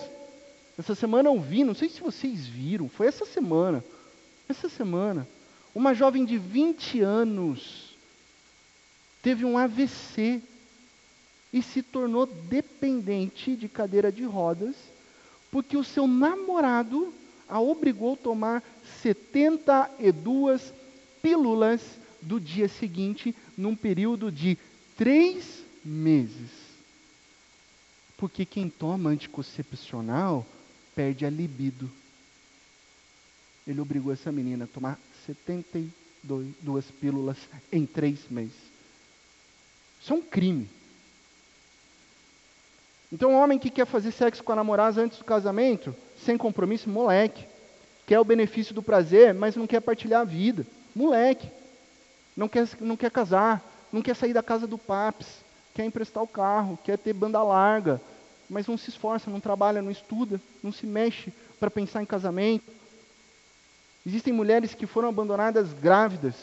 Essa 0.78 0.96
semana 0.96 1.28
eu 1.28 1.38
vi, 1.38 1.66
não 1.66 1.76
sei 1.76 1.90
se 1.90 2.00
vocês 2.00 2.48
viram, 2.48 2.88
foi 2.88 3.08
essa 3.08 3.26
semana, 3.26 3.84
essa 4.48 4.70
semana, 4.70 5.28
uma 5.76 5.94
jovem 5.94 6.24
de 6.24 6.38
20 6.38 7.02
anos 7.02 7.89
teve 9.22 9.46
um 9.46 9.58
AVC 9.58 10.42
e 11.52 11.62
se 11.62 11.82
tornou 11.82 12.26
dependente 12.26 13.56
de 13.56 13.68
cadeira 13.68 14.12
de 14.12 14.24
rodas, 14.24 14.76
porque 15.52 15.76
o 15.76 15.84
seu 15.84 16.08
namorado 16.08 17.14
a 17.48 17.60
obrigou 17.60 18.14
a 18.14 18.18
tomar 18.18 18.64
72 19.02 20.72
pílulas 21.22 21.82
do 22.22 22.40
dia 22.40 22.68
seguinte, 22.68 23.36
num 23.58 23.76
período 23.76 24.32
de 24.32 24.58
três 24.96 25.64
meses. 25.84 26.52
Porque 28.18 28.46
quem 28.46 28.70
toma 28.70 29.10
anticoncepcional 29.10 30.46
perde 30.94 31.26
a 31.26 31.30
libido. 31.30 31.90
Ele 33.66 33.80
obrigou 33.82 34.12
essa 34.12 34.32
menina 34.32 34.66
a 34.66 34.68
tomar 34.68 35.00
72 35.26 36.86
pílulas 37.00 37.38
em 37.72 37.86
três 37.86 38.20
meses. 38.30 38.69
Isso 40.02 40.14
é 40.14 40.16
um 40.16 40.22
crime. 40.22 40.70
Então, 43.12 43.32
um 43.32 43.36
homem 43.36 43.58
que 43.58 43.70
quer 43.70 43.86
fazer 43.86 44.12
sexo 44.12 44.44
com 44.44 44.52
a 44.52 44.56
namorada 44.56 45.02
antes 45.02 45.18
do 45.18 45.26
casamento, 45.26 45.96
sem 46.24 46.38
compromisso, 46.38 46.90
moleque. 46.90 47.46
Quer 48.06 48.20
o 48.20 48.26
benefício 48.26 48.74
do 48.74 48.84
prazer, 48.84 49.34
mas 49.34 49.56
não 49.56 49.68
quer 49.68 49.82
partilhar 49.82 50.22
a 50.22 50.26
vida. 50.26 50.66
Moleque. 50.96 51.50
Não 52.38 52.48
quer, 52.48 52.68
não 52.80 52.96
quer 52.96 53.12
casar, 53.12 53.62
não 53.92 54.02
quer 54.02 54.16
sair 54.16 54.34
da 54.34 54.44
casa 54.44 54.66
do 54.66 54.78
PAPS, 54.78 55.28
quer 55.74 55.86
emprestar 55.86 56.24
o 56.24 56.28
carro, 56.28 56.80
quer 56.84 56.98
ter 56.98 57.14
banda 57.14 57.42
larga, 57.44 58.00
mas 58.50 58.68
não 58.68 58.78
se 58.78 58.90
esforça, 58.90 59.30
não 59.30 59.40
trabalha, 59.40 59.82
não 59.82 59.92
estuda, 59.92 60.40
não 60.64 60.72
se 60.72 60.86
mexe 60.86 61.34
para 61.60 61.70
pensar 61.70 62.02
em 62.02 62.06
casamento. 62.06 62.72
Existem 64.06 64.32
mulheres 64.32 64.74
que 64.74 64.88
foram 64.88 65.10
abandonadas 65.10 65.74
grávidas, 65.74 66.36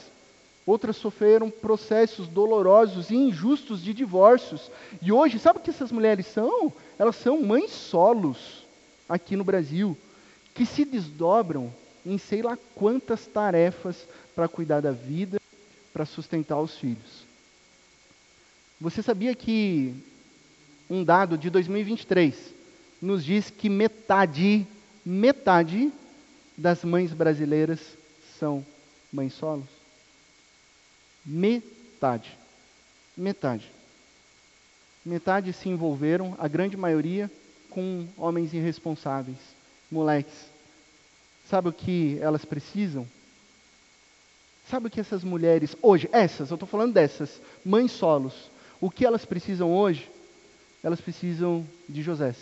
outras 0.67 0.97
sofreram 0.97 1.49
processos 1.49 2.27
dolorosos 2.27 3.11
e 3.11 3.15
injustos 3.15 3.81
de 3.81 3.95
divórcios. 3.95 4.71
E 5.01 5.13
hoje, 5.13 5.39
sabe 5.39 5.61
o 5.61 5.63
que 5.63 5.71
essas 5.71 5.93
mulheres 5.93 6.27
são? 6.27 6.73
Elas 6.99 7.15
são 7.17 7.41
mães 7.41 7.71
solos 7.71 8.67
aqui 9.09 9.37
no 9.37 9.45
Brasil, 9.45 9.97
que 10.53 10.67
se 10.67 10.85
desdobram 10.85 11.73
em 12.05 12.19
sei 12.19 12.43
lá 12.43 12.59
quantas 12.75 13.27
tarefas 13.27 14.09
para 14.35 14.49
cuidar 14.49 14.81
da 14.81 14.91
vida, 14.91 15.41
para 15.93 16.05
sustentar 16.05 16.61
os 16.61 16.77
filhos. 16.77 17.25
Você 18.81 19.03
sabia 19.03 19.35
que 19.35 19.95
um 20.91 21.05
dado 21.05 21.39
de 21.39 21.49
2023 21.49 22.55
nos 23.01 23.25
diz 23.25 23.51
que 23.51 23.69
metade, 23.69 24.67
metade 25.05 25.93
das 26.57 26.85
mães 26.85 27.13
brasileiras 27.13 27.81
são 28.39 28.65
mães 29.13 29.33
solos? 29.33 29.76
Metade. 31.27 32.31
Metade. 33.17 33.69
Metade 35.05 35.53
se 35.53 35.69
envolveram, 35.69 36.37
a 36.39 36.47
grande 36.47 36.77
maioria, 36.77 37.31
com 37.71 38.07
homens 38.17 38.55
irresponsáveis, 38.55 39.39
moleques. 39.91 40.47
Sabe 41.49 41.69
o 41.69 41.73
que 41.73 42.19
elas 42.21 42.45
precisam? 42.45 43.07
Sabe 44.69 44.87
o 44.87 44.91
que 44.91 45.01
essas 45.01 45.23
mulheres, 45.23 45.77
hoje, 45.81 46.09
essas, 46.11 46.51
eu 46.51 46.55
estou 46.55 46.69
falando 46.69 46.93
dessas, 46.93 47.41
mães 47.65 47.93
solos, 47.93 48.51
o 48.81 48.91
que 48.91 49.07
elas 49.07 49.25
precisam 49.25 49.73
hoje? 49.73 50.11
Elas 50.83 51.01
precisam 51.01 51.67
de 51.89 52.03
José. 52.03 52.35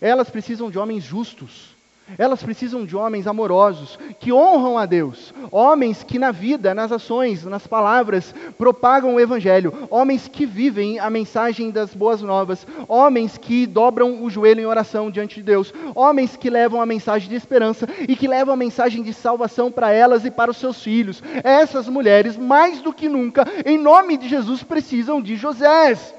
Elas 0.00 0.30
precisam 0.30 0.70
de 0.70 0.78
homens 0.78 1.04
justos. 1.04 1.76
Elas 2.16 2.42
precisam 2.42 2.84
de 2.84 2.96
homens 2.96 3.26
amorosos, 3.26 3.98
que 4.18 4.32
honram 4.32 4.78
a 4.78 4.86
Deus, 4.86 5.34
homens 5.50 6.02
que 6.02 6.18
na 6.18 6.30
vida, 6.30 6.74
nas 6.74 6.92
ações, 6.92 7.44
nas 7.44 7.66
palavras, 7.66 8.34
propagam 8.56 9.14
o 9.14 9.20
Evangelho, 9.20 9.88
homens 9.90 10.28
que 10.28 10.46
vivem 10.46 10.98
a 10.98 11.10
mensagem 11.10 11.70
das 11.70 11.92
boas 11.92 12.22
novas, 12.22 12.66
homens 12.86 13.36
que 13.36 13.66
dobram 13.66 14.22
o 14.22 14.30
joelho 14.30 14.60
em 14.60 14.66
oração 14.66 15.10
diante 15.10 15.36
de 15.36 15.42
Deus, 15.42 15.72
homens 15.94 16.36
que 16.36 16.48
levam 16.48 16.80
a 16.80 16.86
mensagem 16.86 17.28
de 17.28 17.34
esperança 17.34 17.88
e 18.08 18.16
que 18.16 18.28
levam 18.28 18.54
a 18.54 18.56
mensagem 18.56 19.02
de 19.02 19.12
salvação 19.12 19.70
para 19.70 19.92
elas 19.92 20.24
e 20.24 20.30
para 20.30 20.50
os 20.50 20.56
seus 20.56 20.82
filhos. 20.82 21.22
Essas 21.44 21.88
mulheres, 21.88 22.36
mais 22.36 22.80
do 22.80 22.92
que 22.92 23.08
nunca, 23.08 23.44
em 23.64 23.76
nome 23.78 24.16
de 24.16 24.28
Jesus, 24.28 24.62
precisam 24.62 25.20
de 25.20 25.36
José. 25.36 26.17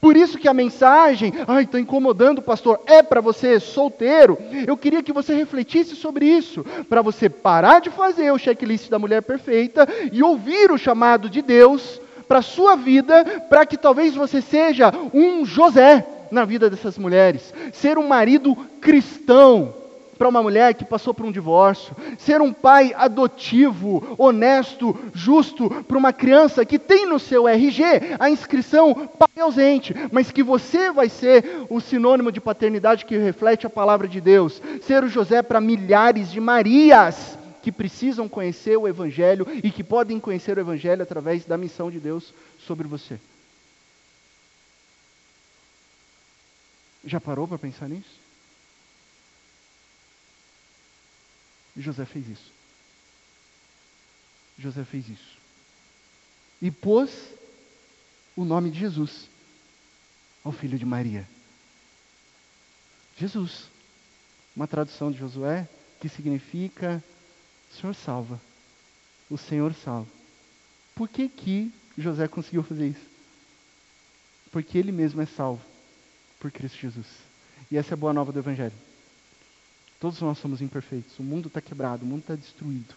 Por 0.00 0.16
isso 0.16 0.38
que 0.38 0.48
a 0.48 0.54
mensagem, 0.54 1.32
ai, 1.46 1.64
está 1.64 1.78
incomodando, 1.80 2.42
pastor, 2.42 2.80
é 2.86 3.02
para 3.02 3.20
você 3.20 3.60
solteiro. 3.60 4.38
Eu 4.66 4.76
queria 4.76 5.02
que 5.02 5.12
você 5.12 5.34
refletisse 5.34 5.96
sobre 5.96 6.26
isso, 6.26 6.64
para 6.88 7.02
você 7.02 7.28
parar 7.28 7.80
de 7.80 7.90
fazer 7.90 8.30
o 8.30 8.38
checklist 8.38 8.88
da 8.88 8.98
mulher 8.98 9.22
perfeita 9.22 9.88
e 10.12 10.22
ouvir 10.22 10.70
o 10.70 10.78
chamado 10.78 11.30
de 11.30 11.42
Deus 11.42 12.00
para 12.28 12.38
a 12.38 12.42
sua 12.42 12.76
vida, 12.76 13.24
para 13.48 13.64
que 13.64 13.76
talvez 13.76 14.14
você 14.14 14.40
seja 14.40 14.92
um 15.14 15.44
José 15.44 16.04
na 16.30 16.44
vida 16.44 16.68
dessas 16.68 16.98
mulheres, 16.98 17.54
ser 17.72 17.98
um 17.98 18.06
marido 18.06 18.56
cristão 18.80 19.72
para 20.16 20.28
uma 20.28 20.42
mulher 20.42 20.74
que 20.74 20.84
passou 20.84 21.12
por 21.12 21.26
um 21.26 21.32
divórcio, 21.32 21.94
ser 22.18 22.40
um 22.40 22.52
pai 22.52 22.92
adotivo, 22.96 24.16
honesto, 24.18 24.96
justo 25.12 25.70
para 25.84 25.98
uma 25.98 26.12
criança 26.12 26.64
que 26.64 26.78
tem 26.78 27.06
no 27.06 27.18
seu 27.18 27.46
RG 27.48 27.82
a 28.18 28.30
inscrição 28.30 28.94
pai 28.94 29.40
ausente, 29.40 29.94
mas 30.10 30.30
que 30.30 30.42
você 30.42 30.90
vai 30.90 31.08
ser 31.08 31.66
o 31.68 31.80
sinônimo 31.80 32.32
de 32.32 32.40
paternidade 32.40 33.04
que 33.04 33.16
reflete 33.16 33.66
a 33.66 33.70
palavra 33.70 34.08
de 34.08 34.20
Deus, 34.20 34.60
ser 34.82 35.04
o 35.04 35.08
José 35.08 35.42
para 35.42 35.60
milhares 35.60 36.30
de 36.30 36.40
Marias 36.40 37.38
que 37.62 37.72
precisam 37.72 38.28
conhecer 38.28 38.76
o 38.76 38.86
Evangelho 38.86 39.44
e 39.62 39.72
que 39.72 39.82
podem 39.82 40.20
conhecer 40.20 40.56
o 40.56 40.60
Evangelho 40.60 41.02
através 41.02 41.44
da 41.44 41.58
missão 41.58 41.90
de 41.90 41.98
Deus 41.98 42.32
sobre 42.60 42.86
você. 42.86 43.18
Já 47.04 47.20
parou 47.20 47.48
para 47.48 47.58
pensar 47.58 47.88
nisso? 47.88 48.25
José 51.76 52.04
fez 52.04 52.28
isso. 52.28 52.52
José 54.58 54.84
fez 54.84 55.08
isso. 55.08 55.36
E 56.60 56.70
pôs 56.70 57.10
o 58.34 58.44
nome 58.44 58.70
de 58.70 58.78
Jesus 58.78 59.28
ao 60.42 60.52
filho 60.52 60.78
de 60.78 60.86
Maria. 60.86 61.28
Jesus. 63.18 63.68
Uma 64.54 64.66
tradução 64.66 65.12
de 65.12 65.18
Josué 65.18 65.68
que 66.00 66.08
significa 66.08 67.02
Senhor 67.70 67.94
salva. 67.94 68.40
O 69.28 69.36
Senhor 69.36 69.74
salva. 69.74 70.08
Por 70.94 71.08
que 71.08 71.28
que 71.28 71.70
José 71.98 72.26
conseguiu 72.26 72.62
fazer 72.62 72.88
isso? 72.88 73.06
Porque 74.50 74.78
ele 74.78 74.92
mesmo 74.92 75.20
é 75.20 75.26
salvo 75.26 75.62
por 76.40 76.50
Cristo 76.50 76.78
Jesus. 76.78 77.06
E 77.70 77.76
essa 77.76 77.92
é 77.92 77.94
a 77.94 77.98
boa 77.98 78.12
nova 78.12 78.32
do 78.32 78.38
Evangelho. 78.38 78.72
Todos 79.98 80.20
nós 80.20 80.38
somos 80.38 80.60
imperfeitos. 80.60 81.18
O 81.18 81.22
mundo 81.22 81.48
está 81.48 81.60
quebrado, 81.60 82.04
o 82.04 82.06
mundo 82.06 82.20
está 82.20 82.34
destruído. 82.34 82.94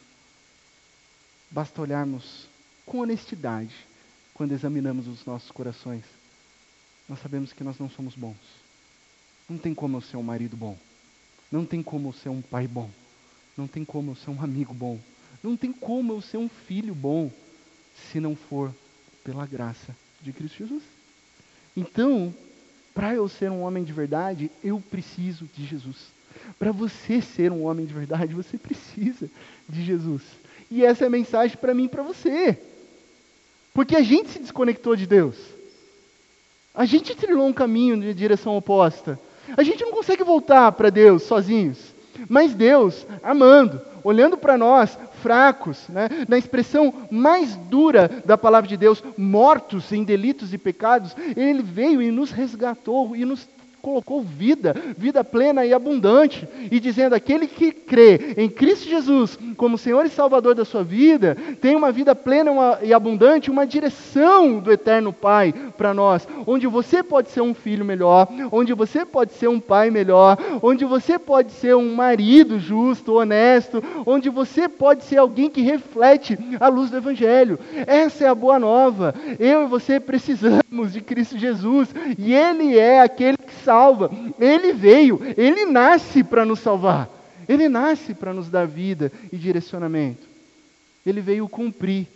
Basta 1.50 1.82
olharmos 1.82 2.48
com 2.86 3.00
honestidade 3.00 3.74
quando 4.34 4.52
examinamos 4.52 5.08
os 5.08 5.26
nossos 5.26 5.50
corações. 5.52 6.04
Nós 7.08 7.20
sabemos 7.20 7.54
que 7.54 7.64
nós 7.64 7.78
não 7.80 7.90
somos 7.90 8.16
bons. 8.16 8.38
Não 9.50 9.58
tem 9.58 9.74
como 9.74 9.98
eu 9.98 10.02
ser 10.02 10.18
um 10.18 10.24
marido 10.24 10.56
bom. 10.56 10.78
Não 11.52 11.66
tem 11.66 11.82
como 11.82 12.10
eu 12.10 12.14
ser 12.14 12.30
um 12.30 12.42
pai 12.42 12.68
bom. 12.68 12.90
Não 13.58 13.68
tem 13.68 13.84
como 13.84 14.12
eu 14.12 14.16
ser 14.16 14.30
um 14.30 14.42
amigo 14.42 14.74
bom. 14.74 15.00
Não 15.42 15.58
tem 15.58 15.74
como 15.74 16.14
eu 16.14 16.22
ser 16.22 16.38
um 16.38 16.50
filho 16.50 16.94
bom 16.94 17.32
se 18.12 18.20
não 18.20 18.36
for 18.36 18.74
pela 19.24 19.46
graça 19.46 19.96
de 20.22 20.32
Cristo 20.32 20.58
Jesus. 20.58 20.84
Então, 21.76 22.34
para 22.94 23.16
eu 23.16 23.28
ser 23.28 23.50
um 23.50 23.62
homem 23.62 23.84
de 23.84 23.94
verdade, 23.94 24.52
eu 24.64 24.80
preciso 24.80 25.46
de 25.56 25.66
Jesus. 25.66 25.98
Para 26.58 26.72
você 26.72 27.22
ser 27.22 27.52
um 27.52 27.66
homem 27.66 27.86
de 27.86 27.94
verdade, 27.94 28.34
você 28.34 28.58
precisa 28.58 29.30
de 29.68 29.84
Jesus. 29.84 30.22
E 30.70 30.84
essa 30.84 31.06
é 31.06 31.08
a 31.08 31.12
mensagem 31.12 31.58
para 31.58 31.74
mim 31.74 31.86
e 31.86 31.90
para 31.90 32.04
você. 32.04 32.58
Porque 33.74 33.96
a 33.96 34.02
gente 34.02 34.30
se 34.30 34.40
desconectou 34.40 34.96
de 34.96 35.08
Deus. 35.08 35.36
A 36.74 36.86
gente 36.86 37.16
trilhou 37.16 37.48
um 37.48 37.54
caminho 37.54 38.00
de 38.00 38.14
direção 38.14 38.56
oposta. 38.56 39.20
A 39.58 39.64
gente 39.64 39.84
não 39.84 39.92
consegue 39.92 40.24
voltar 40.24 40.72
para 40.74 40.90
Deus 40.90 41.24
sozinhos. 41.24 41.78
Mas 42.28 42.54
Deus, 42.54 43.06
amando, 43.24 43.82
olhando 44.04 44.38
para 44.38 44.58
nós, 44.58 44.98
fracos, 45.22 45.88
né, 45.90 46.10
na 46.28 46.38
expressão 46.38 46.94
mais 47.10 47.56
dura 47.56 48.22
da 48.26 48.38
palavra 48.38 48.68
de 48.68 48.78
Deus, 48.78 49.04
mortos 49.18 49.92
em 49.92 50.04
delitos 50.04 50.54
e 50.54 50.58
pecados, 50.58 51.16
Ele 51.36 51.62
veio 51.62 52.02
e 52.02 52.12
nos 52.12 52.32
resgatou 52.32 53.16
e 53.16 53.24
nos 53.26 53.48
colocou 53.82 54.22
vida, 54.22 54.76
vida 54.98 55.24
plena 55.24 55.66
e 55.66 55.74
abundante, 55.74 56.48
e 56.72 56.80
dizendo: 56.80 57.16
aquele 57.16 57.48
que 57.48 57.72
crê 57.72 58.34
em 58.38 58.50
Cristo 58.50 58.88
Jesus 58.88 59.38
como 59.58 59.78
Senhor 59.78 60.06
e 60.06 60.10
Salvador 60.10 60.56
da 60.56 60.64
sua 60.64 60.84
vida, 60.84 61.38
tem 61.60 61.76
uma 61.76 61.92
vida 61.92 62.16
plena 62.16 62.52
e 62.82 62.94
abundante, 62.94 63.52
uma 63.52 63.68
direção 63.68 64.60
do 64.60 64.72
Eterno 64.72 65.12
Pai 65.12 65.54
para 65.78 65.94
nós, 65.94 66.28
onde 66.48 66.68
você 66.68 67.04
pode 67.04 67.30
ser 67.30 67.42
um 67.42 67.54
filho 67.54 67.84
melhor, 67.84 68.28
onde 68.52 68.74
você 68.74 69.06
pode 69.06 69.34
ser 69.34 69.50
um 69.50 69.60
pai 69.60 69.90
melhor, 69.90 70.38
onde 70.62 70.86
você 70.86 71.20
pode 71.20 71.52
ser 71.52 71.76
um 71.76 71.94
marido 71.94 72.60
justo, 72.60 73.16
honesto, 73.16 73.84
onde 74.06 74.30
você 74.30 74.68
pode 74.68 75.04
ser 75.04 75.18
alguém 75.18 75.50
que 75.50 75.62
reflete 75.62 76.38
a 76.60 76.68
luz 76.68 76.90
do 76.90 76.98
Evangelho. 76.98 77.60
Essa 77.86 78.26
é 78.26 78.28
a 78.28 78.36
boa 78.36 78.60
nova. 78.60 79.14
Eu 79.40 79.64
e 79.64 79.68
você 79.68 80.00
precisamos 80.00 80.94
de 80.94 81.02
Cristo 81.02 81.38
Jesus, 81.38 81.94
e 82.18 82.34
Ele 82.34 82.78
é 82.78 83.02
aquele 83.02 83.38
que 83.38 83.54
salva. 83.70 84.10
Ele 84.40 84.74
veio, 84.74 85.20
ele 85.38 85.68
nasce 85.68 86.24
para 86.24 86.44
nos 86.44 86.60
salvar. 86.60 87.08
Ele 87.48 87.70
nasce 87.70 88.16
para 88.16 88.34
nos 88.34 88.50
dar 88.50 88.66
vida 88.68 89.12
e 89.32 89.38
direcionamento. 89.38 90.28
Ele 91.06 91.22
veio 91.22 91.48
cumprir 91.48 92.08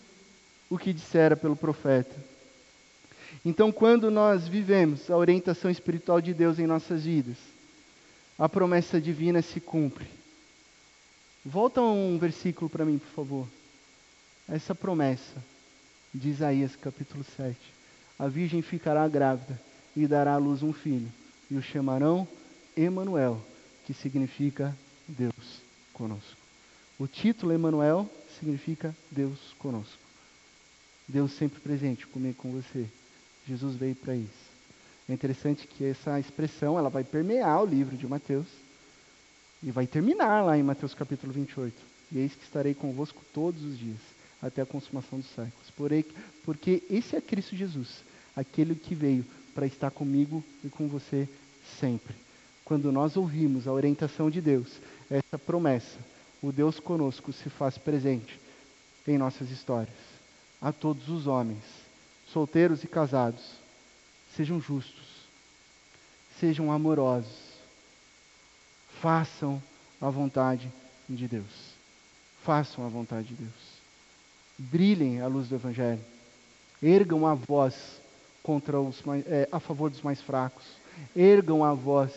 o 0.67 0.79
que 0.79 0.91
dissera 0.91 1.35
pelo 1.35 1.55
profeta. 1.55 2.15
Então, 3.45 3.71
quando 3.71 4.09
nós 4.09 4.47
vivemos 4.47 5.11
a 5.11 5.17
orientação 5.17 5.69
espiritual 5.69 6.19
de 6.19 6.33
Deus 6.33 6.57
em 6.57 6.65
nossas 6.65 7.03
vidas, 7.03 7.37
a 8.37 8.49
promessa 8.49 8.99
divina 8.99 9.41
se 9.43 9.59
cumpre. 9.59 10.07
Volta 11.45 11.81
um 11.81 12.17
versículo 12.17 12.69
para 12.69 12.85
mim, 12.85 12.97
por 12.97 13.13
favor. 13.13 13.47
Essa 14.49 14.73
promessa 14.73 15.35
de 16.13 16.29
Isaías 16.29 16.75
capítulo 16.75 17.23
7. 17.35 17.55
A 18.17 18.27
virgem 18.27 18.61
ficará 18.61 19.07
grávida 19.07 19.59
e 19.95 20.07
dará 20.07 20.33
à 20.33 20.37
luz 20.37 20.63
um 20.63 20.73
filho 20.73 21.11
e 21.53 21.55
o 21.57 21.61
chamarão 21.61 22.27
Emanuel, 22.75 23.39
que 23.85 23.93
significa 23.93 24.75
Deus 25.07 25.61
conosco. 25.93 26.35
O 26.97 27.05
título 27.05 27.53
Emanuel 27.53 28.09
significa 28.39 28.95
Deus 29.11 29.37
conosco. 29.59 29.99
Deus 31.07 31.31
sempre 31.33 31.59
presente 31.59 32.07
comigo 32.07 32.35
com 32.37 32.51
você. 32.51 32.87
Jesus 33.47 33.75
veio 33.75 33.95
para 33.95 34.15
isso. 34.15 34.53
É 35.07 35.13
interessante 35.13 35.67
que 35.67 35.83
essa 35.85 36.19
expressão 36.19 36.75
ela 36.75 36.89
vai 36.89 37.03
permear 37.03 37.61
o 37.61 37.67
livro 37.67 37.95
de 37.95 38.07
Mateus 38.07 38.47
e 39.61 39.69
vai 39.69 39.85
terminar 39.85 40.41
lá 40.43 40.57
em 40.57 40.63
Mateus 40.63 40.95
capítulo 40.95 41.31
28. 41.31 41.75
E 42.11 42.17
eis 42.17 42.33
que 42.33 42.43
estarei 42.43 42.73
convosco 42.73 43.21
todos 43.31 43.61
os 43.61 43.77
dias, 43.77 43.99
até 44.41 44.63
a 44.63 44.65
consumação 44.65 45.19
dos 45.19 45.29
séculos. 45.29 45.69
Porém, 45.77 46.03
porque 46.43 46.81
esse 46.89 47.15
é 47.15 47.21
Cristo 47.21 47.55
Jesus, 47.55 48.03
aquele 48.35 48.73
que 48.73 48.95
veio 48.95 49.23
para 49.53 49.67
estar 49.67 49.91
comigo 49.91 50.43
e 50.63 50.69
com 50.69 50.87
você 50.87 51.27
sempre. 51.79 52.15
Quando 52.65 52.91
nós 52.91 53.17
ouvimos 53.17 53.67
a 53.67 53.73
orientação 53.73 54.29
de 54.29 54.39
Deus, 54.39 54.79
essa 55.09 55.37
promessa, 55.37 55.97
o 56.41 56.51
Deus 56.51 56.79
conosco 56.79 57.31
se 57.33 57.49
faz 57.49 57.77
presente 57.77 58.39
em 59.07 59.17
nossas 59.17 59.49
histórias. 59.49 59.95
A 60.61 60.71
todos 60.71 61.09
os 61.09 61.27
homens, 61.27 61.63
solteiros 62.27 62.83
e 62.83 62.87
casados, 62.87 63.43
sejam 64.35 64.61
justos, 64.61 65.07
sejam 66.39 66.71
amorosos, 66.71 67.53
façam 69.01 69.61
a 70.01 70.09
vontade 70.09 70.71
de 71.09 71.27
Deus. 71.27 71.73
Façam 72.43 72.85
a 72.85 72.89
vontade 72.89 73.29
de 73.29 73.35
Deus. 73.35 73.73
Brilhem 74.57 75.21
a 75.21 75.27
luz 75.27 75.47
do 75.47 75.55
Evangelho. 75.55 76.03
Ergam 76.81 77.25
a 77.25 77.33
voz 77.33 78.01
contra 78.41 78.79
os 78.79 79.01
é, 79.25 79.47
a 79.51 79.59
favor 79.59 79.89
dos 79.89 80.01
mais 80.01 80.21
fracos. 80.21 80.65
Ergam 81.15 81.63
a 81.63 81.73
voz 81.73 82.11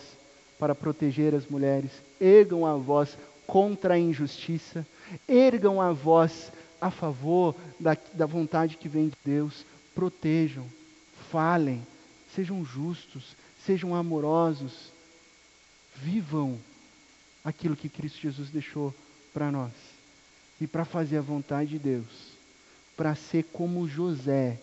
para 0.58 0.74
proteger 0.74 1.34
as 1.34 1.46
mulheres. 1.46 1.90
Ergam 2.20 2.64
a 2.64 2.76
voz 2.76 3.16
contra 3.46 3.94
a 3.94 3.98
injustiça. 3.98 4.86
Ergam 5.28 5.80
a 5.80 5.92
voz 5.92 6.50
a 6.80 6.90
favor 6.90 7.54
da, 7.78 7.96
da 8.12 8.26
vontade 8.26 8.76
que 8.76 8.88
vem 8.88 9.08
de 9.08 9.16
Deus. 9.24 9.64
Protejam, 9.94 10.66
falem, 11.30 11.86
sejam 12.34 12.64
justos, 12.64 13.36
sejam 13.64 13.94
amorosos. 13.94 14.92
Vivam 15.96 16.58
aquilo 17.44 17.76
que 17.76 17.88
Cristo 17.88 18.20
Jesus 18.20 18.50
deixou 18.50 18.94
para 19.32 19.50
nós. 19.50 19.72
E 20.60 20.66
para 20.66 20.84
fazer 20.84 21.18
a 21.18 21.22
vontade 21.22 21.70
de 21.70 21.78
Deus, 21.78 22.32
para 22.96 23.14
ser 23.14 23.44
como 23.52 23.86
José, 23.86 24.58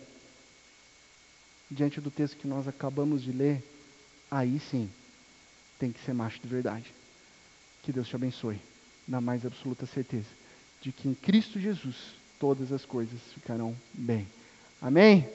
diante 1.70 2.00
do 2.00 2.10
texto 2.10 2.36
que 2.36 2.48
nós 2.48 2.66
acabamos 2.66 3.22
de 3.22 3.32
ler, 3.32 3.62
aí 4.34 4.58
sim, 4.58 4.90
tem 5.78 5.92
que 5.92 6.00
ser 6.04 6.12
macho 6.12 6.40
de 6.40 6.48
verdade. 6.48 6.92
Que 7.82 7.92
Deus 7.92 8.08
te 8.08 8.16
abençoe, 8.16 8.60
na 9.06 9.20
mais 9.20 9.44
absoluta 9.46 9.86
certeza 9.86 10.28
de 10.80 10.92
que 10.92 11.08
em 11.08 11.14
Cristo 11.14 11.58
Jesus 11.58 11.96
todas 12.38 12.72
as 12.72 12.84
coisas 12.84 13.18
ficarão 13.32 13.74
bem. 13.94 14.26
Amém? 14.82 15.26